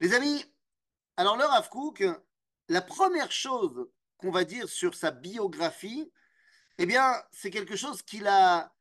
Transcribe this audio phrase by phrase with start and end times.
[0.00, 0.44] Les amis,
[1.16, 1.68] alors le Rav
[2.68, 6.10] la première chose qu'on va dire sur sa biographie,
[6.78, 8.74] eh bien, c'est quelque chose qu'il a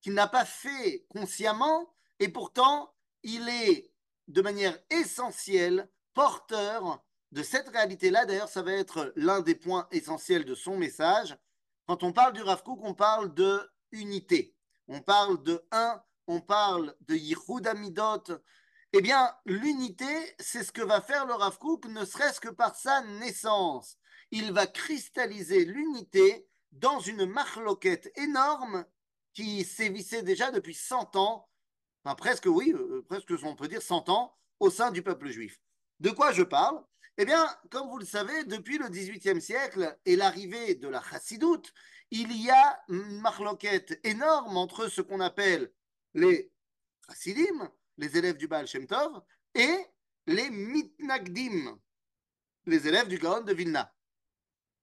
[0.00, 3.92] qu'il n'a pas fait consciemment et pourtant il est
[4.28, 8.24] de manière essentielle porteur de cette réalité-là.
[8.24, 11.36] D'ailleurs, ça va être l'un des points essentiels de son message.
[11.86, 13.60] Quand on parle du Rav on parle de
[13.92, 14.55] unité
[14.88, 18.24] on parle de un, on parle de Yichud Amidot.
[18.92, 22.74] Eh bien, l'unité, c'est ce que va faire le Rav Kook, ne serait-ce que par
[22.74, 23.98] sa naissance.
[24.30, 28.84] Il va cristalliser l'unité dans une marloquette énorme
[29.32, 31.48] qui sévissait déjà depuis 100 ans,
[32.04, 35.60] enfin presque, oui, euh, presque on peut dire 100 ans, au sein du peuple juif.
[36.00, 36.82] De quoi je parle?
[37.18, 41.72] Eh bien, comme vous le savez, depuis le XVIIIe siècle et l'arrivée de la chassidoute,
[42.10, 45.72] il y a une marloquette énorme entre ce qu'on appelle
[46.14, 46.52] les
[47.08, 49.22] chassidim, les élèves du Baal Shem Tov,
[49.54, 49.76] et
[50.26, 51.78] les mitnagdim,
[52.66, 53.94] les élèves du Gaon de Vilna.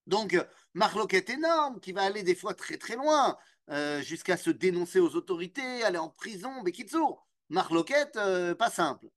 [0.08, 0.38] Donc,
[0.74, 3.38] marloquette énorme qui va aller des fois très très loin,
[3.70, 7.28] euh, jusqu'à se dénoncer aux autorités, aller en prison, Bekitsour.
[7.50, 9.08] Marloquette euh, pas simple.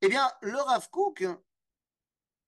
[0.00, 1.24] Eh bien, le Rav Kook,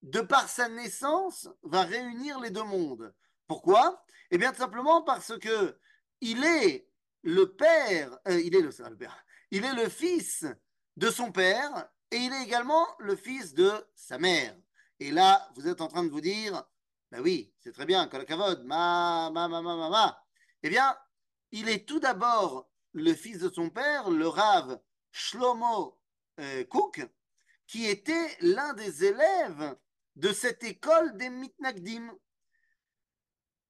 [0.02, 3.14] de par sa naissance, va réunir les deux mondes.
[3.46, 4.02] Pourquoi?
[4.34, 5.78] Eh bien, tout simplement parce que
[6.22, 6.88] il est
[7.22, 10.46] le père, euh, il est le, fils
[10.96, 14.56] de son père et il est également le fils de sa mère.
[15.00, 16.64] Et là, vous êtes en train de vous dire,
[17.10, 20.24] ben oui, c'est très bien, Kolakavod, ma, ma, ma, ma, ma, ma.
[20.62, 20.96] Eh bien,
[21.50, 26.00] il est tout d'abord le fils de son père, le Rav Shlomo
[26.40, 27.06] euh, Cook,
[27.66, 29.76] qui était l'un des élèves
[30.16, 32.16] de cette école des Mitnagdim.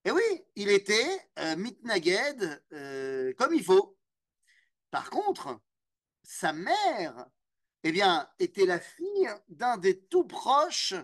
[0.04, 3.96] Et oui, il était euh, mitnaged euh, comme il faut.
[4.90, 5.60] Par contre,
[6.24, 7.26] sa mère,
[7.84, 10.94] eh bien, était la fille d'un des tout proches,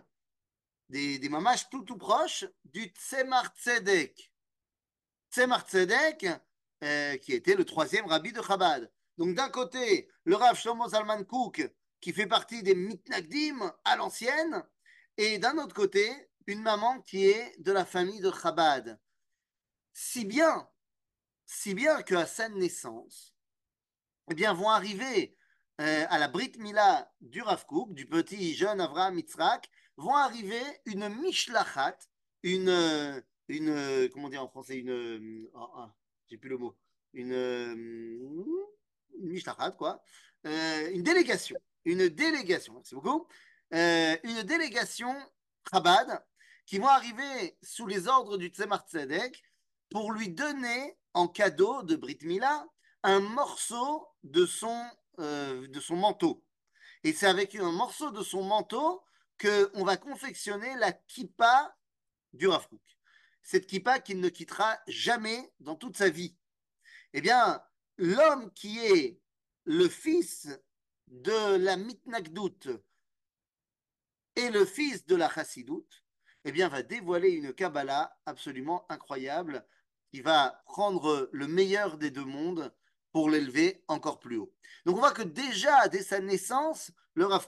[0.89, 1.31] des, des
[1.71, 4.33] tout tout proches du Tzemar Tzedek.
[5.31, 6.27] Tzemar Tzedek,
[6.83, 8.91] euh, qui était le troisième rabbi de Chabad.
[9.17, 11.69] Donc d'un côté, le Rav Shlomo Zalman Kouk,
[12.01, 14.65] qui fait partie des mitnagdim à l'ancienne,
[15.17, 18.99] et d'un autre côté, une maman qui est de la famille de Chabad.
[19.93, 20.67] Si bien,
[21.45, 23.37] si bien qu'à sa naissance,
[24.31, 25.37] eh bien, vont arriver
[25.83, 31.11] euh, à la Brit Mila du Rav du petit jeune Avraham Mitzrak, vont arriver une
[31.21, 31.99] Mishlachat,
[32.43, 35.87] une, euh, une, euh, comment dire en français, une, oh, oh,
[36.31, 36.79] j'ai plus le mot,
[37.13, 37.35] une,
[39.19, 40.03] une Mishlachat, quoi,
[40.45, 43.29] une délégation, une délégation, merci beaucoup,
[43.71, 45.15] une délégation
[45.71, 46.25] Chabad
[46.69, 49.43] qui vont arriver sous les ordres du Tzemar Tzedek
[49.89, 52.67] pour lui donner en cadeau de Brit Mila
[53.03, 54.85] un morceau de son,
[55.19, 56.45] euh, manteau.
[57.05, 59.03] Et c'est avec un morceau de son manteau
[59.41, 61.75] qu'on va confectionner la kippa
[62.35, 62.69] du Rav.
[63.41, 66.37] Cette kippa qu'il ne quittera jamais dans toute sa vie.
[67.15, 67.63] Eh bien,
[67.97, 69.19] l'homme qui est
[69.65, 70.49] le fils
[71.07, 72.69] de la mitnagdout
[74.37, 75.89] et le fils de la chassidout,
[76.45, 79.67] eh bien, va dévoiler une Kabbalah absolument incroyable
[80.11, 82.73] qui va prendre le meilleur des deux mondes
[83.13, 84.53] pour l'élever encore plus haut.
[84.85, 87.47] Donc on voit que déjà, dès sa naissance, le Rav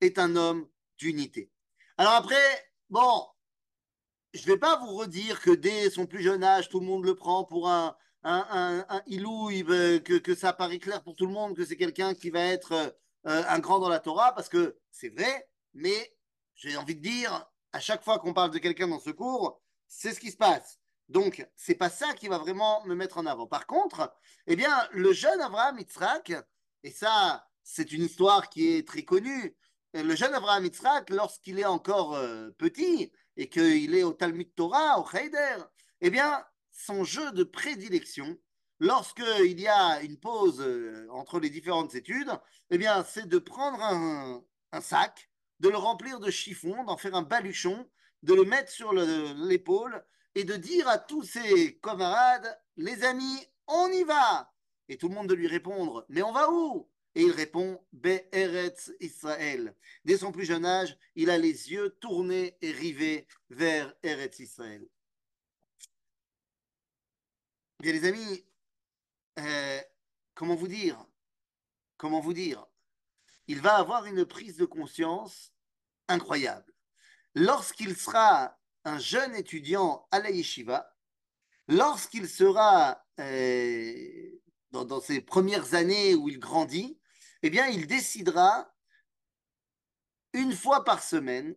[0.00, 1.50] est un homme d'unité.
[1.98, 3.26] Alors après, bon,
[4.32, 7.04] je ne vais pas vous redire que dès son plus jeune âge, tout le monde
[7.04, 11.56] le prend pour un, un, ilou, que, que, ça paraît clair pour tout le monde
[11.56, 12.72] que c'est quelqu'un qui va être
[13.26, 16.16] euh, un grand dans la Torah, parce que c'est vrai, mais
[16.54, 20.12] j'ai envie de dire, à chaque fois qu'on parle de quelqu'un dans ce cours, c'est
[20.12, 20.78] ce qui se passe.
[21.08, 23.46] Donc, c'est pas ça qui va vraiment me mettre en avant.
[23.46, 24.14] Par contre,
[24.46, 26.32] eh bien, le jeune Abraham Yitzhak,
[26.84, 29.56] et ça, c'est une histoire qui est très connue,
[29.94, 34.98] le jeune Abraham Yitzhak, lorsqu'il est encore euh, petit et qu'il est au Talmud Torah,
[35.00, 35.58] au Heider,
[36.00, 38.38] eh bien, son jeu de prédilection,
[38.80, 42.30] lorsqu'il y a une pause euh, entre les différentes études,
[42.70, 45.30] eh bien, c'est de prendre un, sac,
[45.62, 47.88] de le remplir de chiffon, d'en faire un baluchon,
[48.24, 50.04] de le mettre sur l'épaule
[50.34, 54.52] et de dire à tous ses camarades, les amis, on y va.
[54.88, 56.90] Et tout le monde de lui répondre, mais on va où?
[57.14, 59.76] Et il répond, Be'eretz Israël.
[60.04, 64.84] Dès son plus jeune âge, il a les yeux tournés et rivés vers Eretz Israël.
[67.78, 68.44] Bien les amis,
[69.38, 69.80] euh,
[70.34, 71.06] comment vous dire?
[71.98, 72.66] Comment vous dire?
[73.46, 75.51] Il va avoir une prise de conscience
[76.12, 76.72] incroyable.
[77.34, 80.94] Lorsqu'il sera un jeune étudiant à la yeshiva,
[81.68, 84.30] lorsqu'il sera euh,
[84.70, 86.98] dans, ses premières années où il grandit,
[87.42, 88.72] eh bien, il décidera
[90.32, 91.54] une fois par semaine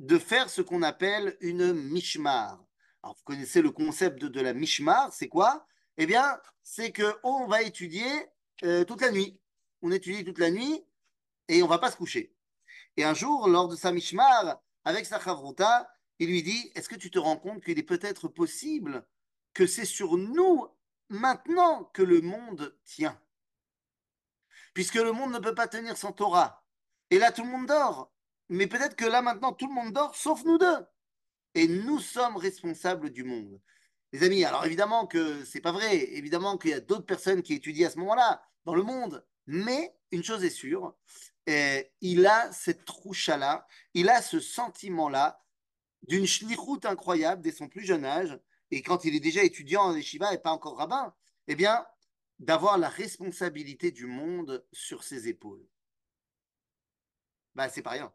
[0.00, 2.64] de faire ce qu'on appelle une mishmar.
[3.02, 5.66] Alors, vous connaissez le concept de, la mishmar, c'est quoi?
[5.96, 8.08] Eh bien, c'est qu'on va étudier
[8.64, 9.38] euh, toute la nuit.
[9.82, 10.84] On étudie toute la nuit
[11.48, 12.34] et on va pas se coucher.
[12.96, 16.96] Et un jour, lors de sa mishmar, avec sa chavruta, il lui dit, est-ce que
[16.96, 19.06] tu te rends compte qu'il est peut-être possible
[19.54, 20.66] que c'est sur nous
[21.08, 23.20] maintenant que le monde tient?
[24.74, 26.64] Puisque le monde ne peut pas tenir sans Torah.
[27.10, 28.12] Et là, tout le monde dort.
[28.48, 30.86] Mais peut-être que là, maintenant, tout le monde dort, sauf nous deux.
[31.54, 33.60] Et nous sommes responsables du monde.
[34.12, 35.96] Les amis, alors évidemment que c'est pas vrai.
[36.16, 39.24] Évidemment qu'il y a d'autres personnes qui étudient à ce moment-là dans le monde.
[39.46, 40.94] Mais une chose est sûre,
[42.00, 45.42] il a cette troucha-là, il a ce sentiment-là
[46.02, 48.38] d'une shnichut incroyable dès son plus jeune âge,
[48.70, 51.14] et quand il est déjà étudiant en yeshiva et pas encore rabbin,
[51.46, 51.86] eh bien,
[52.38, 55.66] d'avoir la responsabilité du monde sur ses épaules.
[57.54, 58.12] Bah, c'est pas rien.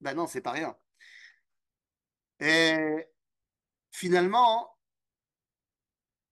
[0.00, 0.76] Bah non, c'est pas rien.
[2.38, 3.06] Et
[3.90, 4.78] finalement,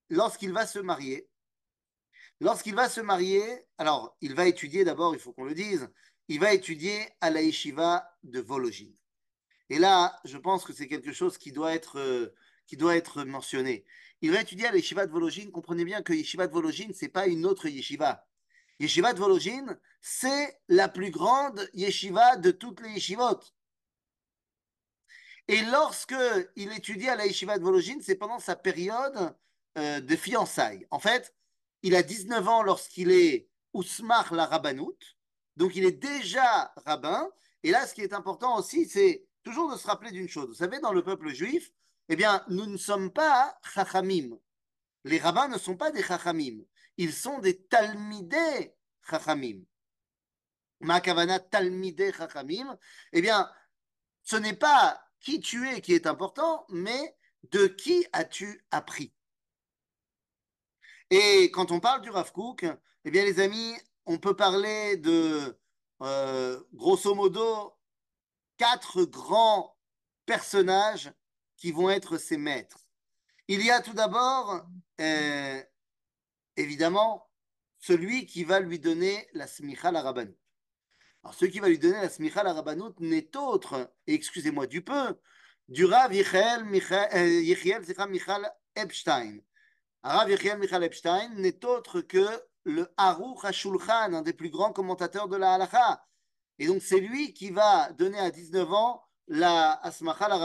[0.09, 1.29] lorsqu'il va se marier,
[2.41, 3.43] lorsqu'il va se marier,
[3.79, 5.89] alors il va étudier d'abord, il faut qu'on le dise,
[6.29, 8.95] il va étudier à la yeshiva de Vologine.
[9.71, 13.85] Et là, je pense que c'est quelque chose qui doit être, euh, mentionné.
[14.21, 15.51] Il va étudier à la yeshiva de Vologine.
[15.51, 18.27] Comprenez bien que yeshiva de Vologine, ce n'est pas une autre yeshiva.
[18.81, 23.41] Yeshiva de Vologine, c'est la plus grande yeshiva de toutes les yeshivot.
[25.49, 26.15] Et lorsque
[26.57, 29.35] il étudie à la yeshiva de Vologine, c'est pendant sa période
[29.79, 30.87] euh, de fiançailles.
[30.91, 31.35] En fait,
[31.83, 34.47] il a 19 ans lorsqu'il est Ousmar la
[35.59, 37.29] donc il est déjà rabbin.
[37.65, 40.47] Et là, ce qui est important aussi, c'est toujours de se rappeler d'une chose.
[40.47, 41.73] Vous savez, dans le peuple juif,
[42.09, 44.39] eh bien, nous ne sommes pas chachamim.
[45.05, 46.61] Les rabbins ne sont pas des chachamim.
[46.97, 49.65] Ils sont des talmidei chachamim.
[50.81, 52.79] Makavana talmidei chachamim.
[53.13, 53.51] Eh bien,
[54.23, 57.17] ce n'est pas qui tu es qui est important, mais
[57.51, 59.13] de qui as-tu appris?
[61.11, 62.67] Et quand on parle du Rav Kook,
[63.05, 63.75] eh bien, les amis,
[64.07, 65.59] on peut parler de,
[66.03, 67.75] euh, grosso modo,
[68.57, 69.77] quatre grands
[70.27, 71.13] personnages
[71.57, 72.87] qui vont être ses maîtres.
[73.49, 74.67] Il y a tout d'abord,
[75.01, 75.63] euh,
[76.57, 77.29] évidemment,
[77.79, 80.37] celui qui va lui donner la smicha la rabanout.
[81.23, 85.19] Alors, celui qui va lui donner la smicha la rabanout n'est autre, excusez-moi du peu,
[85.69, 86.65] du Rav Yechiel
[87.15, 89.39] euh, Michal Epstein.
[90.03, 92.27] Rav Yechiel Michal Epstein n'est autre que
[92.65, 96.05] le Haruch HaShulchan, un des plus grands commentateurs de la halacha.
[96.59, 100.37] Et donc, c'est lui qui va donner à 19 ans la Asmacha, la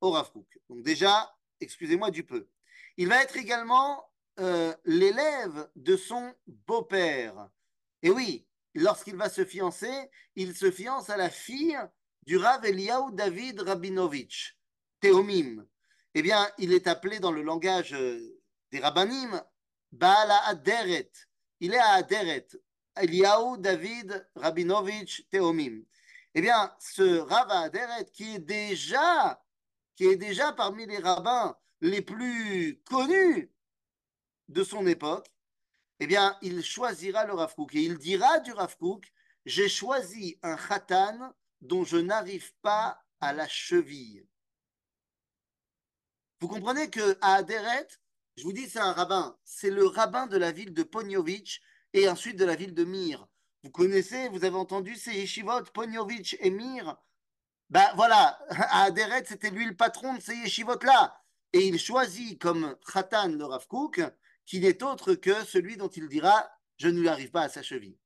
[0.00, 0.30] au Rav
[0.68, 2.48] Donc, déjà, excusez-moi du peu.
[2.96, 4.04] Il va être également
[4.40, 7.48] euh, l'élève de son beau-père.
[8.02, 11.78] Et oui, lorsqu'il va se fiancer, il se fiance à la fille
[12.26, 14.56] du Rav Eliaou David Rabinovich,
[15.00, 15.66] Théomim.
[16.14, 17.96] Eh bien, il est appelé dans le langage
[18.70, 19.40] des rabbinim
[19.92, 21.10] Baala Aderet.
[21.60, 22.48] Il est à Aderet.
[22.96, 25.84] Eliaou David Rabinovich Théomim.
[26.34, 29.42] Eh bien, ce Rav Aderet, qui est déjà,
[29.96, 33.50] qui est déjà parmi les rabbins les plus connus
[34.48, 35.28] de son époque,
[36.00, 38.76] eh bien, il choisira le Rav Et il dira du Rav
[39.46, 41.32] j'ai choisi un khatan
[41.62, 44.26] dont je n'arrive pas à la cheville.
[46.40, 47.88] Vous comprenez que à Aderet,
[48.38, 49.36] je vous dis, c'est un rabbin.
[49.44, 51.60] C'est le rabbin de la ville de Ponyovitch
[51.92, 53.26] et ensuite de la ville de Mir.
[53.64, 56.96] Vous connaissez, vous avez entendu ces yeshivot, Ponyovitch et Mir
[57.68, 61.20] Ben voilà, à Aderet, c'était lui le patron de ces yeshivot-là.
[61.52, 63.66] Et il choisit comme khatan le Rav
[64.46, 67.62] qui n'est autre que celui dont il dira Je ne lui arrive pas à sa
[67.62, 67.98] cheville.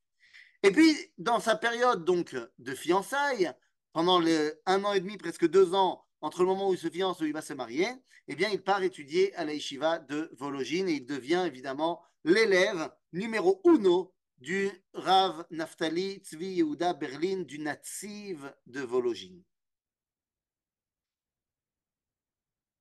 [0.63, 3.53] Et puis, dans sa période donc de fiançailles,
[3.93, 6.89] pendant les un an et demi, presque deux ans, entre le moment où il se
[6.89, 7.89] fiance et où il va se marier,
[8.29, 13.61] eh bien, il part étudier à la de Vologine et il devient évidemment l'élève numéro
[13.65, 19.43] uno du Rav Naftali Tzvi Yehuda Berlin du Natsiv de Vologine.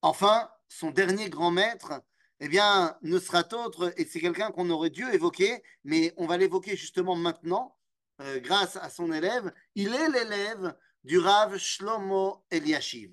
[0.04, 2.02] Enfin, son dernier grand maître,
[2.40, 6.38] eh bien, ne sera autre, et c'est quelqu'un qu'on aurait dû évoquer, mais on va
[6.38, 7.78] l'évoquer justement maintenant,
[8.22, 9.54] euh, grâce à son élève.
[9.76, 13.12] Il est l'élève du Rav Shlomo Eliashiv.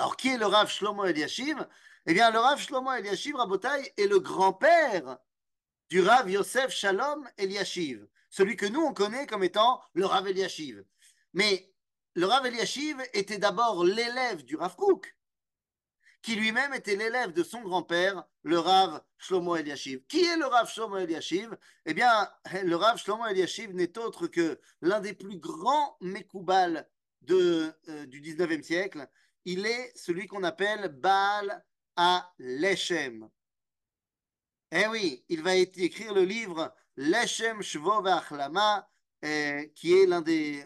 [0.00, 1.68] Alors, qui est le Rav Shlomo Eliashiv
[2.06, 5.18] Eh bien, le Rav Shlomo Eliashiv, Rabotai, est le grand-père
[5.90, 10.82] du Rav Yosef Shalom Eliashiv, celui que nous, on connaît comme étant le Rav Eliashiv.
[11.34, 11.70] Mais
[12.14, 15.14] le Rav Eliashiv était d'abord l'élève du Rav Kook
[16.22, 20.00] qui lui-même était l'élève de son grand-père, le Rav Shlomo Eliashiv.
[20.06, 21.54] Qui est le Rav Shlomo Eliashiv
[21.84, 22.10] Eh bien,
[22.62, 26.88] le Rav Shlomo Eliashiv n'est autre que l'un des plus grands Mekoubal
[27.28, 27.70] euh,
[28.06, 29.06] du 19e siècle.
[29.44, 31.64] Il est celui qu'on appelle Baal
[31.96, 33.28] à Leshem.
[34.72, 38.88] Eh oui, il va écrire le livre Leshem Shvo Achlama,
[39.24, 40.64] euh, qui est l'un des,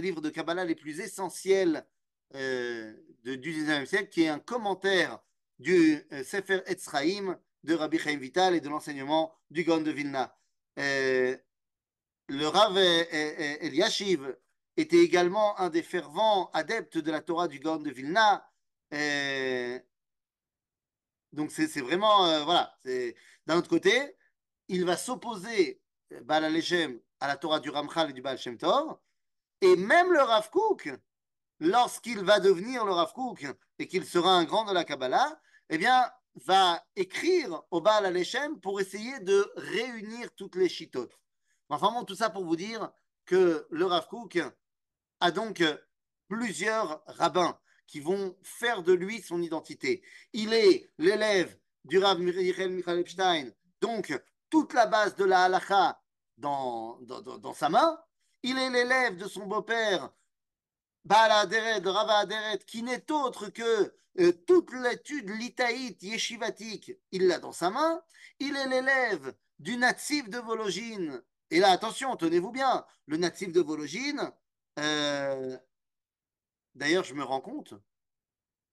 [0.00, 1.86] livres de Kabbalah les plus essentiels
[2.34, 2.92] euh,
[3.24, 5.18] du 19e siècle, qui est un commentaire
[5.58, 10.36] du euh, Sefer Etzraïm de Rabbi Chaim Vital et de l'enseignement du Gaon de Vilna.
[10.76, 14.36] Le Rav Eliashiv
[14.76, 18.48] était également un des fervents adeptes de la Torah du Gaon de Vilna.
[21.32, 22.74] donc c'est vraiment, voilà,
[23.46, 24.16] d'un autre côté,
[24.68, 25.80] il va s'opposer,
[26.22, 26.44] Baal
[27.20, 28.96] à la Torah du Ramchal et du Baal Shem Tov,
[29.60, 30.90] et même le Rav Kook,
[31.60, 33.12] lorsqu'il va devenir le Rav
[33.78, 36.10] et qu'il sera un grand de la Kabbalah, eh bien,
[36.46, 41.16] va écrire au Baal Alechem pour essayer de réunir toutes les chitotes.
[41.68, 42.90] Enfin bon, tout ça pour vous dire
[43.24, 44.08] que le Rav
[45.22, 45.62] a donc
[46.28, 50.02] plusieurs rabbins qui vont faire de lui son identité.
[50.32, 53.50] Il est l'élève du Rav Michael Epstein,
[53.80, 54.12] donc
[54.50, 56.02] toute la base de la halacha
[56.38, 56.98] dans,
[57.54, 58.00] sa main.
[58.42, 60.10] Il est l'élève de son beau-père,
[61.04, 67.38] Bala Aderet, Rava Aderet, qui n'est autre que euh, toute l'étude litaïte yeshivatique, il l'a
[67.38, 68.02] dans sa main.
[68.40, 71.22] Il est l'élève du natif de Vologine.
[71.50, 74.32] Et là, attention, tenez-vous bien, le natif de Vologine,
[74.78, 75.58] euh,
[76.74, 77.74] d'ailleurs, je me rends compte,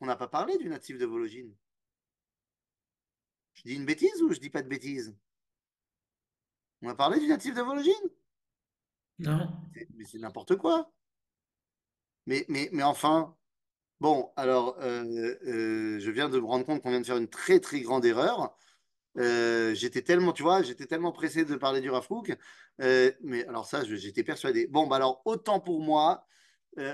[0.02, 1.56] on n'a pas parlé du natif de Vologine.
[3.54, 5.16] Je dis une bêtise ou je dis pas de bêtise?
[6.82, 7.94] On a parlé du natif de Vologine?
[9.20, 9.50] Non.
[9.96, 10.92] Mais c'est n'importe quoi.
[12.26, 13.36] Mais, mais, mais enfin,
[14.00, 17.28] bon, alors, euh, euh, je viens de me rendre compte qu'on vient de faire une
[17.28, 18.56] très, très grande erreur.
[19.20, 22.36] Euh, j'étais tellement, tu vois, j'étais tellement pressé de parler du Rafouk,
[22.80, 24.68] mais alors ça, j'étais persuadé.
[24.68, 26.26] Bon, bah alors, autant pour moi,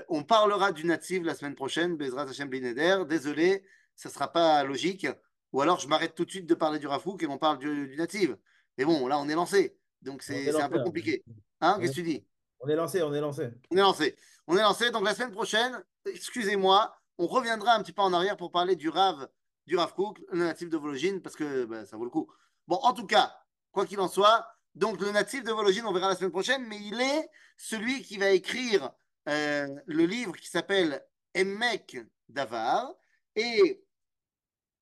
[0.08, 3.04] on parlera du natif la semaine prochaine, Bezrat Hashem Bineder.
[3.08, 3.64] Désolé,
[3.94, 5.06] ça ne sera pas logique.
[5.52, 7.88] Ou alors, je m'arrête tout de suite de parler du Rafouk et on parle du,
[7.88, 8.30] du natif.
[8.76, 9.78] Mais bon, là, on est lancé.
[10.02, 11.24] Donc, c'est un peu compliqué.
[11.60, 12.26] Hein, qu'est-ce que tu dis?
[12.58, 13.50] On est lancé, on est lancé.
[13.70, 14.16] On est lancé.
[14.46, 14.90] On est lancé.
[14.90, 18.88] Donc la semaine prochaine, excusez-moi, on reviendra un petit peu en arrière pour parler du
[18.88, 19.28] Rav,
[19.66, 22.30] du Rav Cook, le natif de Vologine, parce que ben, ça vaut le coup.
[22.66, 23.36] Bon, en tout cas,
[23.72, 26.78] quoi qu'il en soit, donc le natif de Vologine, on verra la semaine prochaine, mais
[26.80, 28.92] il est celui qui va écrire
[29.28, 31.02] euh, le livre qui s'appelle
[31.34, 32.92] Emek Davar.
[33.34, 33.82] Et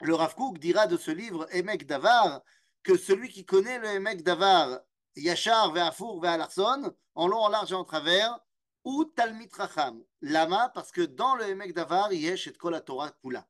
[0.01, 2.43] le Rav Cook dira de ce livre Emek Davar
[2.83, 4.81] que celui qui connaît le Emek Davar,
[5.17, 8.39] Yachar, Ve'afour, Ve'alarson, en long, en large et en travers,
[8.85, 10.03] ou Talmit Racham.
[10.21, 13.47] Lama, parce que dans le Emek Davar, il y a Kol Torah Kula.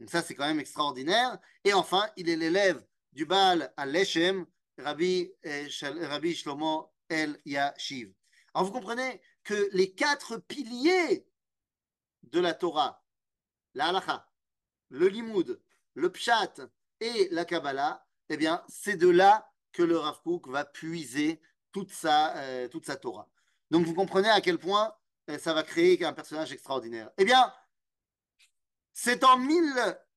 [0.00, 1.38] Donc ça, c'est quand même extraordinaire.
[1.64, 4.46] Et enfin, il est l'élève du Baal à Leshem,
[4.78, 8.12] Rabbi, eh, Rabbi Shlomo El Yashiv.
[8.54, 11.26] Alors vous comprenez, que les quatre piliers
[12.24, 13.04] de la Torah,
[13.74, 14.28] la halacha,
[14.88, 15.60] le limoud,
[15.94, 16.54] le pshat
[17.00, 21.40] et la kabbalah, eh bien, c'est de là que le Rav va puiser
[21.72, 23.28] toute sa, euh, toute sa Torah.
[23.70, 24.94] Donc, vous comprenez à quel point
[25.30, 27.10] euh, ça va créer un personnage extraordinaire.
[27.18, 27.52] Eh bien,
[28.92, 29.40] c'est en,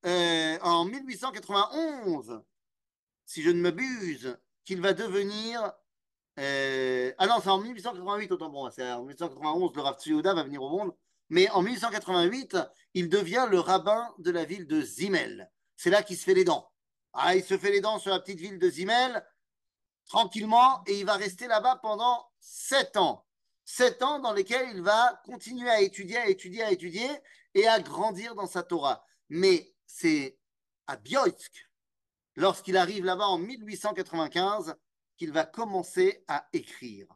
[0.06, 2.42] euh, en 1891,
[3.26, 5.60] si je ne m'abuse, qu'il va devenir.
[6.36, 10.62] ah non, c'est en 1888, autant bon, c'est en 1891, le Rav Tzviuda va venir
[10.62, 10.94] au monde.
[11.30, 12.58] Mais en 1888,
[12.94, 15.50] il devient le rabbin de la ville de Zimmel.
[15.76, 16.70] C'est là qu'il se fait les dents.
[17.12, 19.24] Ah, il se fait les dents sur la petite ville de Zimmel,
[20.06, 23.24] tranquillement, et il va rester là-bas pendant sept ans.
[23.64, 27.08] Sept ans dans lesquels il va continuer à étudier, à étudier, à étudier
[27.54, 29.04] et à grandir dans sa Torah.
[29.28, 30.38] Mais c'est
[30.86, 31.68] à Bioïsk,
[32.36, 34.76] lorsqu'il arrive là-bas en 1895,
[35.16, 37.06] qu'il va commencer à écrire.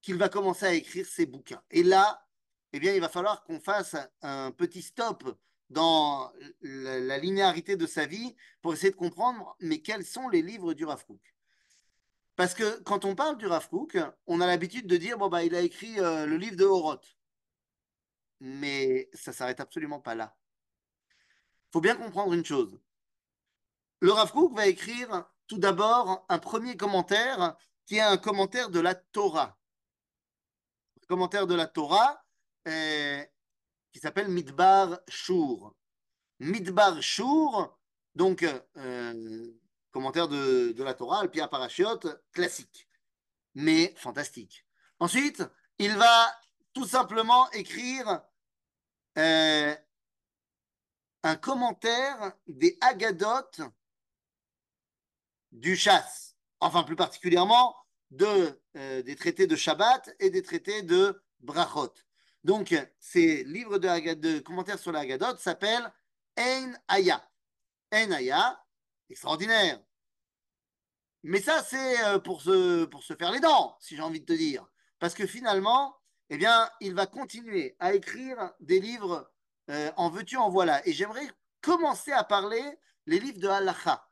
[0.00, 1.62] Qu'il va commencer à écrire ses bouquins.
[1.70, 2.26] Et là,
[2.72, 5.24] eh bien, il va falloir qu'on fasse un petit stop
[5.70, 10.74] dans la, linéarité de sa vie pour essayer de comprendre, mais quels sont les livres
[10.74, 11.04] du Rav
[12.36, 13.68] Parce que quand on parle du Rav
[14.26, 17.16] on a l'habitude de dire, bon, bah, il a écrit euh, le livre de Horoth.
[18.40, 20.36] Mais ça s'arrête absolument pas là.
[21.68, 22.78] Il faut bien comprendre une chose.
[24.00, 28.94] Le Rav va écrire tout d'abord un premier commentaire qui est un commentaire de la
[28.94, 29.58] Torah.
[31.08, 32.24] commentaire de la Torah,
[32.68, 33.22] euh,
[33.92, 35.74] qui s'appelle Midbar Shur.
[36.40, 37.78] Midbar Shur,
[38.14, 38.44] donc
[38.76, 39.52] euh,
[39.92, 42.00] commentaire de, la Torah, Pia Parashiot,
[42.32, 42.88] classique,
[43.54, 44.66] mais fantastique.
[44.98, 45.42] Ensuite,
[45.78, 46.26] il va
[46.72, 48.22] tout simplement écrire
[49.18, 49.76] euh,
[51.22, 53.50] un commentaire des Agadot
[55.52, 57.76] du chasse, enfin plus particulièrement
[58.10, 61.92] de, des traités de Shabbat et des traités de Brachot.
[62.44, 65.92] Donc, ces livres de, commentaires sur la Haggadah s'appellent
[66.36, 67.24] Ein Aya.
[67.90, 68.60] Ein Aya,
[69.08, 69.80] extraordinaire.
[71.24, 74.26] Mais ça, c'est euh, pour se, pour se faire les dents, si j'ai envie de
[74.26, 74.66] te dire.
[74.98, 75.96] Parce que finalement,
[76.30, 79.30] eh bien, il va continuer à écrire des livres
[79.70, 80.86] euh, en veux-tu, en voilà.
[80.86, 81.28] Et j'aimerais
[81.60, 82.62] commencer à parler
[83.06, 84.08] les livres de Halacha.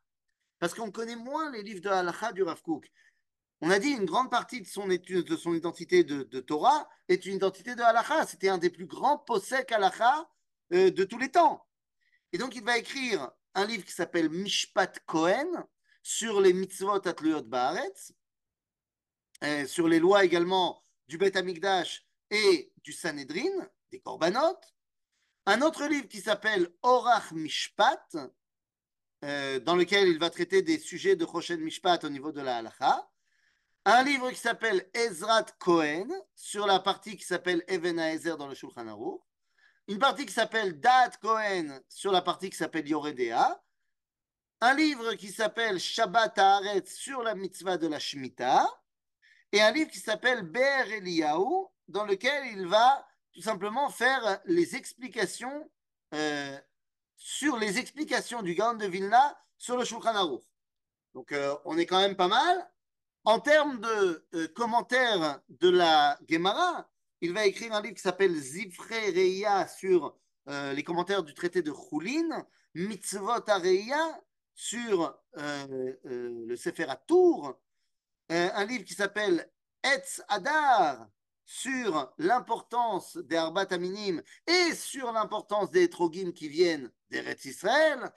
[0.59, 2.91] Parce qu'on connaît moins les livres de Halacha du Rav Kook.
[3.63, 7.27] On a dit une grande partie de son, étude, de son identité de, Torah est
[7.27, 8.27] une identité de halacha.
[8.27, 10.31] C'était un des plus grands posek halacha
[10.73, 11.67] euh, de tous les temps.
[12.33, 15.65] Et donc, il va écrire un livre qui s'appelle Mishpat Kohen
[16.03, 18.13] sur les mitzvot atluyot baaretz,
[19.45, 24.59] euh, sur les lois également du Bet Amikdash et du Sanhedrin, des korbanot.
[25.47, 28.17] Un autre livre qui s'appelle Orach Mishpat,
[29.25, 32.59] euh, dans lequel il va traiter des sujets de Choshen Mishpat au niveau de la
[32.59, 33.11] halacha
[33.85, 38.55] un livre qui s'appelle Ezrat Cohen, sur la partie qui s'appelle Even Ezer dans le
[38.55, 39.21] Shulchan Aruch,
[39.89, 43.61] une partie qui s'appelle Dat Cohen, sur la partie qui s'appelle Yoredea,
[44.61, 48.67] un livre qui s'appelle Shabbat Haaretz sur la mitzvah de la Shemitah,
[49.53, 54.77] et un livre qui s'appelle Ber Eliyahu, dans lequel il va tout simplement faire les
[54.77, 55.71] explications
[56.15, 56.59] euh,
[57.17, 60.43] sur les explications du Gaon de Vilna sur le Shulchan Aruch.
[61.15, 62.71] Donc euh, on est quand même pas mal.
[63.25, 66.89] En termes de euh, commentaires de la Gemara,
[67.21, 70.17] il va écrire un livre qui s'appelle Zivre Reia sur
[70.49, 74.21] euh, les commentaires du traité de Choulin, Mitzvot Areia
[74.55, 77.59] sur euh, le Sefer Tour,
[78.29, 79.51] un livre qui s'appelle
[79.83, 81.09] Etz Adar
[81.45, 88.13] sur l'importance des Arbat Aminim et sur l'importance des Etrogim qui viennent d'Eretz Israël,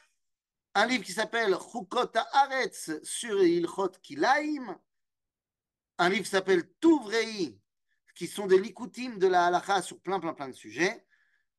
[0.75, 4.79] un livre qui s'appelle Chukot Haaretz sur Ilchot Kilaim,
[5.97, 7.59] un livre qui s'appelle Touvrei,
[8.15, 11.05] qui sont des likutim de la halakha sur plein, plein, plein de sujets.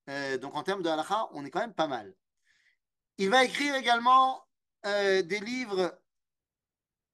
[0.09, 2.15] Euh, donc en termes de halakha, on est quand même pas mal.
[3.19, 4.44] Il va écrire également
[4.87, 5.99] euh, des livres.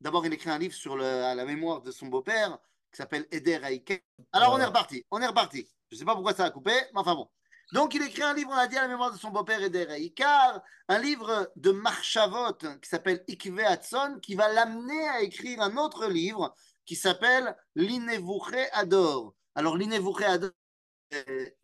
[0.01, 2.59] D'abord, il écrit un livre sur la mémoire de son beau-père
[2.91, 4.05] qui s'appelle Eder Aike.
[4.33, 5.05] Alors, on est reparti.
[5.11, 5.69] On est reparti.
[5.91, 7.29] Je ne sais pas pourquoi ça a coupé, mais enfin bon.
[7.73, 9.87] Donc, il écrit un livre, on a dit, à la mémoire de son beau-père Eder
[9.89, 15.77] Aïkar, un livre de Marchavot qui s'appelle Ikve Hatson, qui va l'amener à écrire un
[15.77, 16.55] autre livre
[16.85, 19.35] qui s'appelle l'Inevouché Ador.
[19.55, 20.51] Alors, l'Inevouché Ador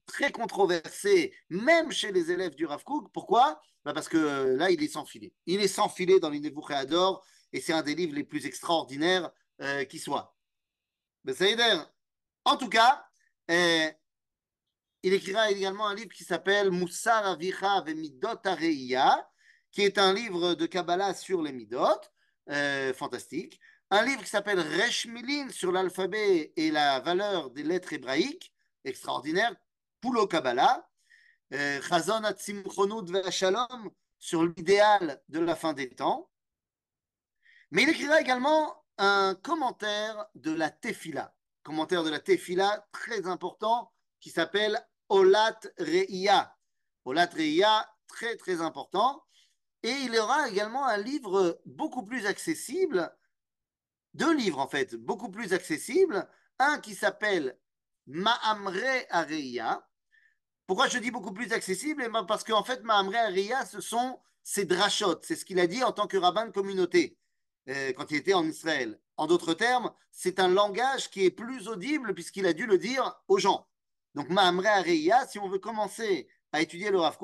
[0.07, 3.13] très controversé, même chez les élèves du Rav Kook.
[3.13, 3.61] Pourquoi?
[3.85, 5.33] Bah, Parce que euh, là, il est sans filet.
[5.47, 9.31] Il est sans filet dans l'Inevouché Ador, et c'est un des livres les plus extraordinaires
[9.63, 10.37] euh, qui soit.
[12.45, 13.05] En tout cas,
[13.51, 13.91] euh,
[15.03, 19.29] il écrira également un livre qui s'appelle Moussar Avicha Midot Areia,
[19.71, 22.01] qui est un livre de Kabbalah sur les Midot,
[22.95, 23.61] fantastique.
[23.91, 28.53] un livre qui s'appelle Resh Milin sur l'alphabet et la valeur des lettres hébraïques,
[28.87, 29.55] extraordinaire,
[30.01, 30.89] Pulo Kabbalah,
[31.53, 36.31] euh, Chazon Atzimchonut Shalom sur l'idéal de la fin des temps.
[37.71, 43.93] Mais il écrira également un commentaire de la Tefila, commentaire de la Tefila très important
[44.21, 46.57] qui s'appelle Olat Reia.
[47.05, 49.23] Olat Reia, très très important.
[49.83, 53.15] Et il y aura également un livre beaucoup plus accessible,
[54.15, 56.29] deux livres en fait, beaucoup plus accessibles.
[56.59, 57.59] Un qui s'appelle
[58.07, 59.87] Ma'amre Areia.
[60.67, 62.03] Pourquoi je dis beaucoup plus accessible?
[62.05, 65.21] Eh ben, Parce qu'en fait, Ma'amre Areia, ce sont ses drachot.
[65.23, 67.19] C'est ce qu'il a dit en tant que rabbin de communauté
[67.69, 69.01] euh, quand il était en Israël.
[69.17, 73.21] En d'autres termes, c'est un langage qui est plus audible puisqu'il a dû le dire
[73.29, 73.69] aux gens.
[74.15, 77.19] Donc, Ma'amre Areia, si on veut commencer à étudier le Rav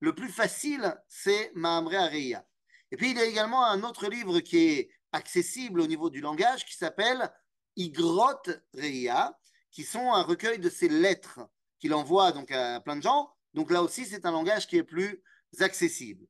[0.00, 2.46] le plus facile, c'est Ma'amre Areia.
[2.90, 6.20] Et puis, il y a également un autre livre qui est accessible au niveau du
[6.20, 7.30] langage qui s'appelle
[7.76, 8.42] Igrot
[8.74, 9.38] Reia,
[9.76, 11.38] qui sont un recueil de ses lettres
[11.78, 13.30] qu'il envoie donc à plein de gens.
[13.52, 15.22] Donc là aussi, c'est un langage qui est plus
[15.60, 16.26] accessible.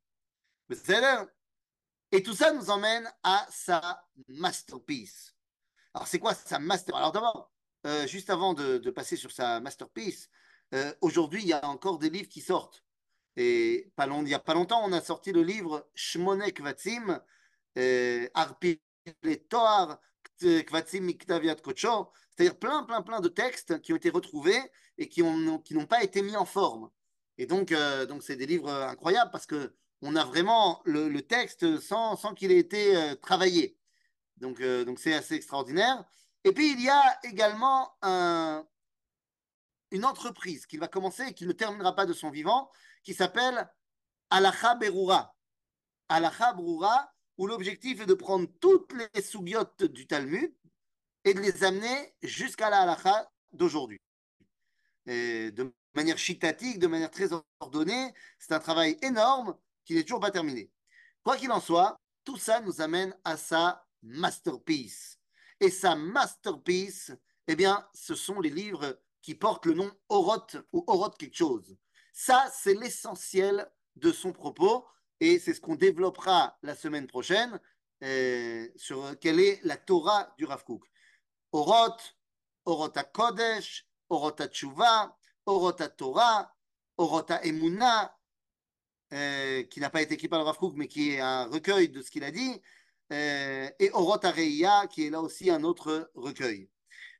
[2.10, 5.36] Et tout ça nous emmène à sa masterpiece.
[5.94, 7.52] Alors, c'est quoi sa masterpiece Alors, d'abord,
[7.86, 10.28] euh, juste avant de, passer sur sa masterpiece,
[10.74, 12.82] euh, aujourd'hui, il y a encore des livres qui sortent.
[13.36, 17.22] Et pas long, il n'y a pas longtemps, on a sorti le livre Shmonek Vatzim,
[17.78, 18.82] euh, Arpi
[19.48, 20.00] Toar,
[20.40, 24.60] Kvatzim Miktaviat Kocho, c'est-à-dire plein, plein, plein de textes qui ont été retrouvés
[24.98, 26.90] et qui n'ont pas été mis en forme.
[27.38, 27.72] Et donc,
[28.08, 32.58] donc c'est des livres incroyables parce que on a vraiment le, texte sans, qu'il ait
[32.58, 33.78] été euh, travaillé.
[34.36, 36.04] Donc, euh, donc c'est assez extraordinaire.
[36.44, 38.66] Et puis, il y a également un,
[39.90, 42.70] une entreprise qui va commencer et qui ne terminera pas de son vivant,
[43.02, 43.68] qui s'appelle
[44.30, 45.34] Alacha Berura.
[46.08, 50.54] Alacha Berura, où l'objectif est de prendre toutes les soubiotes du Talmud
[51.26, 54.00] et de les amener jusqu'à la Alacha d'aujourd'hui.
[55.06, 60.30] De manière chitatique, de manière très ordonnée, c'est un travail énorme qui n'est toujours pas
[60.30, 60.70] terminé.
[61.24, 65.18] Quoi qu'il en soit, tout ça nous amène à sa masterpiece.
[65.58, 67.12] Et sa masterpiece,
[67.48, 71.76] eh bien, ce sont les livres qui portent le nom Oroth ou Oroth quelque chose.
[72.12, 74.86] Ça, c'est l'essentiel de son propos
[75.18, 77.58] et c'est ce qu'on développera la semaine prochaine
[78.04, 80.84] euh, sur quelle est la Torah du Rav Kook.
[81.52, 82.16] Oroth,
[82.64, 86.54] Oroth Kodesh, Oroth Tshuva, Oroth Torah,
[86.96, 88.16] Oroth Emuna,
[89.12, 91.88] euh, qui n'a pas été écrit par le Rav Kook, mais qui est un recueil
[91.88, 92.60] de ce qu'il a dit,
[93.10, 96.68] et Orot Areia, qui est là aussi un autre recueil.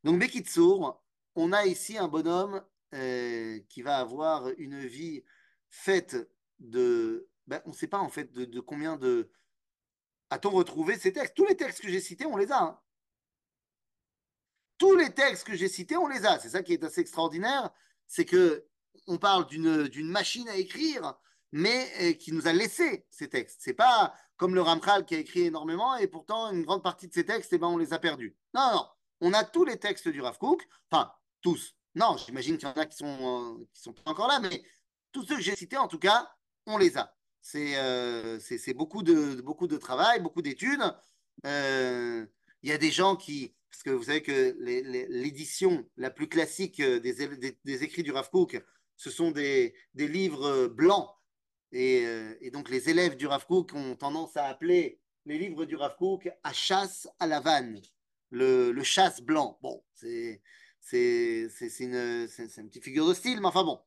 [0.02, 1.00] Donc, Bekitsour,
[1.36, 2.60] on a ici un bonhomme
[3.68, 5.22] qui va avoir une vie
[5.70, 6.16] faite
[6.58, 7.28] de.
[7.64, 9.30] On ne sait pas en fait de, combien de.
[10.30, 12.82] A-t-on retrouvé ces textes Tous les textes que j'ai cités, on les a.
[14.78, 16.38] Tous les textes que j'ai cités, on les a.
[16.38, 17.70] C'est ça qui est assez extraordinaire,
[18.06, 18.66] c'est que
[19.06, 21.18] on parle d'une machine à écrire
[21.52, 23.60] mais euh, qui nous a laissé ces textes.
[23.60, 27.14] C'est pas comme le Ramchal qui a écrit énormément et pourtant une grande partie de
[27.14, 28.36] ces textes, eh ben, on les a perdus.
[28.54, 28.86] Non, non,
[29.20, 31.10] on a tous les textes du Rav Kook, enfin
[31.40, 31.74] tous.
[31.94, 34.62] Non, j'imagine qu'il y en a qui sont, euh, qui sont pas encore là, mais
[35.12, 36.30] tous ceux que j'ai cités, en tout cas,
[36.66, 37.14] on les a.
[37.40, 38.38] C'est euh,
[38.74, 40.82] beaucoup, de, beaucoup de travail, beaucoup d'études.
[42.62, 46.80] Il y a des gens qui, parce que vous savez que l'édition la plus classique
[46.80, 48.60] des, des, écrits du Rav Kook,
[48.96, 51.08] ce sont des, livres blancs
[51.74, 55.96] euh, et, donc les élèves du Rav ont tendance à appeler les livres du Rav
[56.42, 57.80] à chasse à la vanne,
[58.30, 59.58] le, chasse blanc.
[59.62, 60.40] Bon, c'est
[61.00, 63.80] une, une, petite figure de style, mais enfin bon.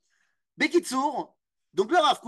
[0.58, 1.38] Bekitsour,
[1.74, 2.20] donc le Rav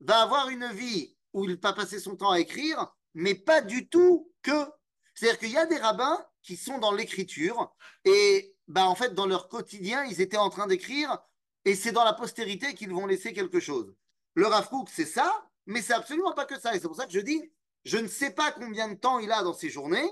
[0.00, 3.88] va avoir une vie où il va passer son temps à écrire, mais pas du
[3.88, 4.66] tout que.
[5.14, 9.26] C'est-à-dire qu'il y a des rabbins qui sont dans l'écriture et bah, en fait, dans
[9.26, 11.18] leur quotidien, ils étaient en train d'écrire
[11.64, 13.94] et c'est dans la postérité qu'ils vont laisser quelque chose.
[14.34, 16.74] Le Rav c'est ça, mais c'est absolument pas que ça.
[16.74, 17.52] Et c'est pour ça que je dis,
[17.84, 20.08] je ne sais pas combien de temps il a dans ses journées.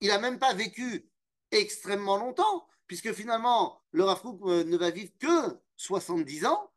[0.00, 1.10] Il n'a même pas vécu
[1.50, 6.70] extrêmement longtemps, puisque finalement, le Rav euh, ne va vivre que 70 ans.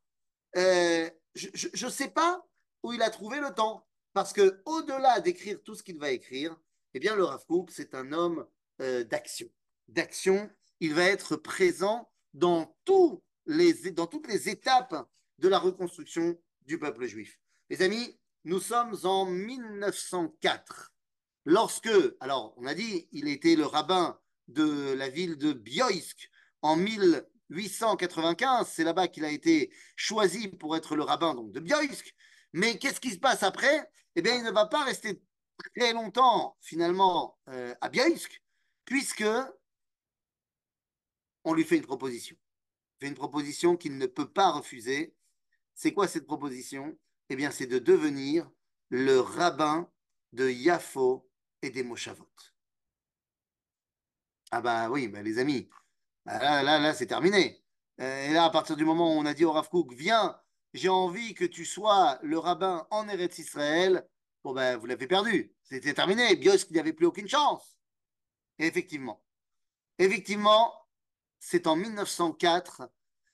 [0.56, 2.46] Euh, je ne sais pas
[2.84, 3.86] où il a trouvé le temps.
[4.14, 6.56] Parce que au-delà d'écrire tout ce qu'il va écrire,
[6.94, 8.46] eh bien, le Rav c'est un homme
[8.82, 9.48] euh, d'action.
[9.88, 15.08] D'action, il va être présent dans, toutes les étapes
[15.40, 17.40] de la reconstruction du peuple juif.
[17.70, 20.94] Les amis, nous sommes en 1904,
[21.46, 26.30] lorsque, alors on a dit, il était le rabbin de la ville de Bioïsk
[26.62, 32.14] en 1895, c'est là-bas qu'il a été choisi pour être le rabbin de Bioïsk.
[32.54, 33.90] Mais qu'est-ce qui se passe après?
[34.16, 35.22] Eh bien, il ne va pas rester
[35.76, 38.44] très longtemps finalement euh, à Biaïsk,
[38.86, 39.26] puisque
[41.44, 42.36] on lui fait une proposition.
[43.00, 45.16] Fait une proposition qu'il ne peut pas refuser.
[45.76, 46.98] C'est quoi cette proposition?
[47.30, 48.50] Eh bien, c'est de devenir
[48.90, 49.90] le rabbin
[50.34, 51.30] de Yafo
[51.62, 52.30] et des Moshavot.
[54.52, 55.68] Ah bah oui, bah les amis,
[56.26, 57.64] bah là, là, c'est terminé.
[58.00, 60.40] Euh, et là, à partir du moment où on a dit au Rav viens,
[60.74, 64.08] j'ai envie que tu sois le rabbin en Eretz Israël,
[64.44, 65.54] bon ben, vous l'avez perdu.
[65.64, 66.36] C'était terminé.
[66.36, 67.78] Bios, il n'y avait plus aucune chance.
[68.60, 69.24] Et effectivement,
[69.98, 70.74] effectivement,
[71.40, 72.90] c'est en 1904,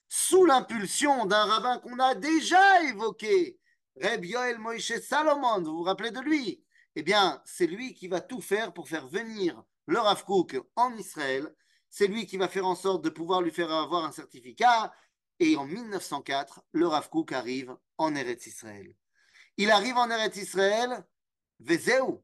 [0.07, 3.59] sous l'impulsion d'un rabbin qu'on a déjà évoqué,
[4.01, 6.63] Reb Yoel Moïse Salomon, vous vous rappelez de lui?
[6.95, 10.95] Eh bien, c'est lui qui va tout faire pour faire venir le Rav Kook en
[10.97, 11.53] Israël.
[11.89, 14.93] C'est lui qui va faire en sorte de pouvoir lui faire avoir un certificat.
[15.39, 18.93] Et en 1904, le Rav Kook arrive en Eretz Israël.
[19.59, 21.05] Il arrive en Eretz Israël,
[21.59, 22.23] Vezeu.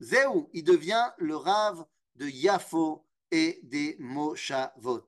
[0.00, 5.04] Zeu, il devient le Rav de Yafo et des Moshavot.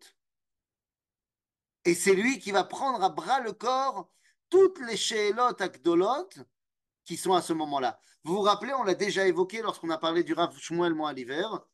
[1.84, 4.10] Et c'est lui qui va prendre à bras le corps
[4.50, 6.30] toutes les Sheelot Akdolot
[7.04, 8.00] qui sont à ce moment-là.
[8.24, 11.64] Vous vous rappelez, on l'a déjà évoqué lorsqu'on a parlé du Rav Shmuel l'hiver.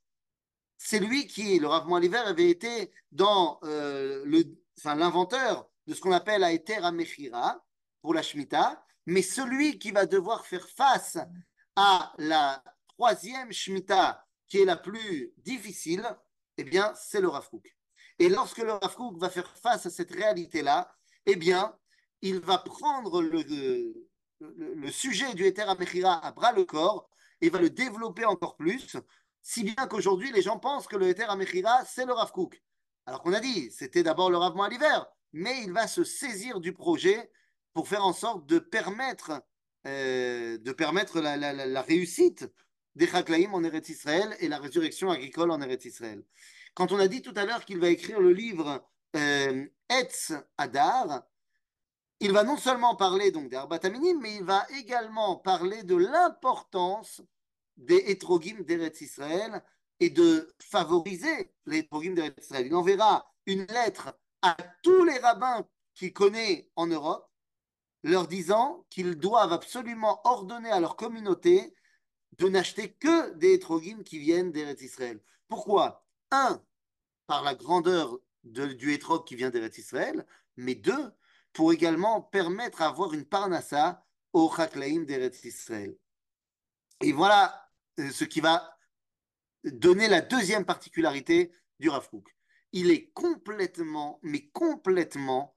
[0.77, 4.45] C'est lui qui, le Rav l'hiver, avait été dans euh, le,
[4.79, 7.65] enfin, l'inventeur de ce qu'on appelle Aeter Amechira
[8.03, 11.19] pour la Shemitah, mais celui qui va devoir faire face
[11.77, 16.05] à la troisième Shemitah, qui est la plus difficile,
[16.59, 17.49] eh bien, c'est le Rav.
[18.19, 20.95] Et lorsque le Rav va faire face à cette réalité-là,
[21.27, 21.77] eh bien,
[22.21, 27.09] il va prendre le, sujet du Eter Amechira à bras le corps
[27.41, 28.97] et va le développer encore plus,
[29.43, 32.31] si bien qu'aujourd'hui, les gens pensent que le Eter Amechira, c'est le Rav.
[33.07, 36.73] Alors qu'on a dit, c'était d'abord le Rav l'hiver, mais il va se saisir du
[36.73, 37.33] projet
[37.75, 39.43] pour faire en sorte de permettre,
[39.87, 42.51] euh, de permettre la, réussite
[42.95, 46.23] des Chaklaïm en Eretz Israël et la résurrection agricole en Eretz Israël.
[46.75, 51.23] Quand on a dit tout à l'heure qu'il va écrire le livre euh, Etz Adar,
[52.21, 57.21] il va non seulement parler donc des Arbataminim, mais il va également parler de l'importance
[57.77, 59.63] des hétrogim d'Eretz Israël
[59.99, 62.67] et de favoriser les hétrogim d'Eretz Israël.
[62.67, 67.29] Il enverra une lettre à tous les rabbins qu'il connaît en Europe,
[68.03, 71.75] leur disant qu'ils doivent absolument ordonner à leur communauté
[72.39, 75.21] de n'acheter que des hétrogim qui viennent d'Eretz Israël.
[75.49, 76.05] Pourquoi?
[76.31, 76.63] Un,
[77.27, 81.13] par la grandeur du hétrog qui vient d'Eretz Israël, mais deux,
[81.53, 85.97] pour également permettre d'avoir une parnassa au Chaklaim d'Eretz Israël.
[87.03, 88.79] Et voilà euh, ce qui va
[89.65, 92.09] donner la deuxième particularité du Rav
[92.73, 95.57] Il est complètement, mais complètement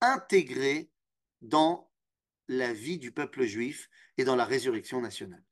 [0.00, 0.90] intégré
[1.48, 1.90] dans
[2.48, 5.42] la vie du peuple juif et dans la résurrection nationale.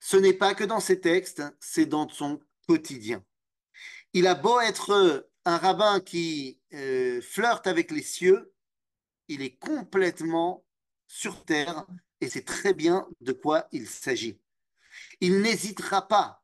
[0.00, 3.24] Ce n'est pas que dans ses textes, c'est dans son quotidien.
[4.12, 8.52] Il a beau être un rabbin qui euh, flirte avec les cieux,
[9.28, 10.64] il est complètement
[11.06, 11.86] sur terre
[12.20, 14.40] et c'est très bien de quoi il s'agit.
[15.20, 16.42] Il n'hésitera pas.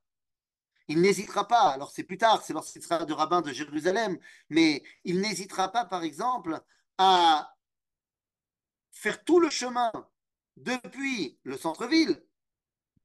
[0.89, 4.19] Il n'hésitera pas, alors c'est plus tard, c'est lorsqu'il sera de rabbin de Jérusalem,
[4.51, 6.61] mais il n'hésitera pas, par exemple,
[6.99, 7.54] à
[8.94, 9.92] faire tout le chemin
[10.57, 12.24] depuis le centre-ville,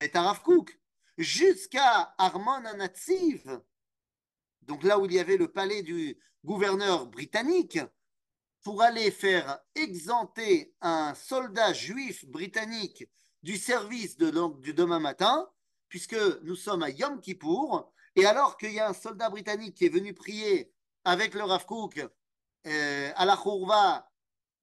[0.01, 0.11] et
[0.43, 0.79] Kouk,
[1.17, 3.59] jusqu'à Armon Anatsiv,
[4.61, 7.79] donc là où il y avait le palais du gouverneur britannique,
[8.63, 13.05] pour aller faire exempter un soldat juif britannique
[13.41, 15.49] du service de, du demain matin,
[15.87, 19.85] puisque nous sommes à Yom Kippour, et alors qu'il y a un soldat britannique qui
[19.85, 20.71] est venu prier
[21.03, 21.65] avec le Rav
[22.67, 24.11] euh, à la Khourva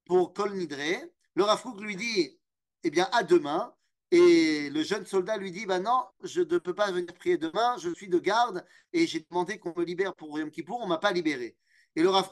[0.04, 2.36] pour Kol Nidre, le Rav lui dit,
[2.82, 3.76] eh bien, à demain,
[4.10, 7.76] et le jeune soldat lui dit bah non, je ne peux pas venir prier demain,
[7.78, 10.90] je suis de garde et j'ai demandé qu'on me libère pour Yom Kippour, on ne
[10.90, 11.56] m'a pas libéré.
[11.96, 12.30] Et le Rav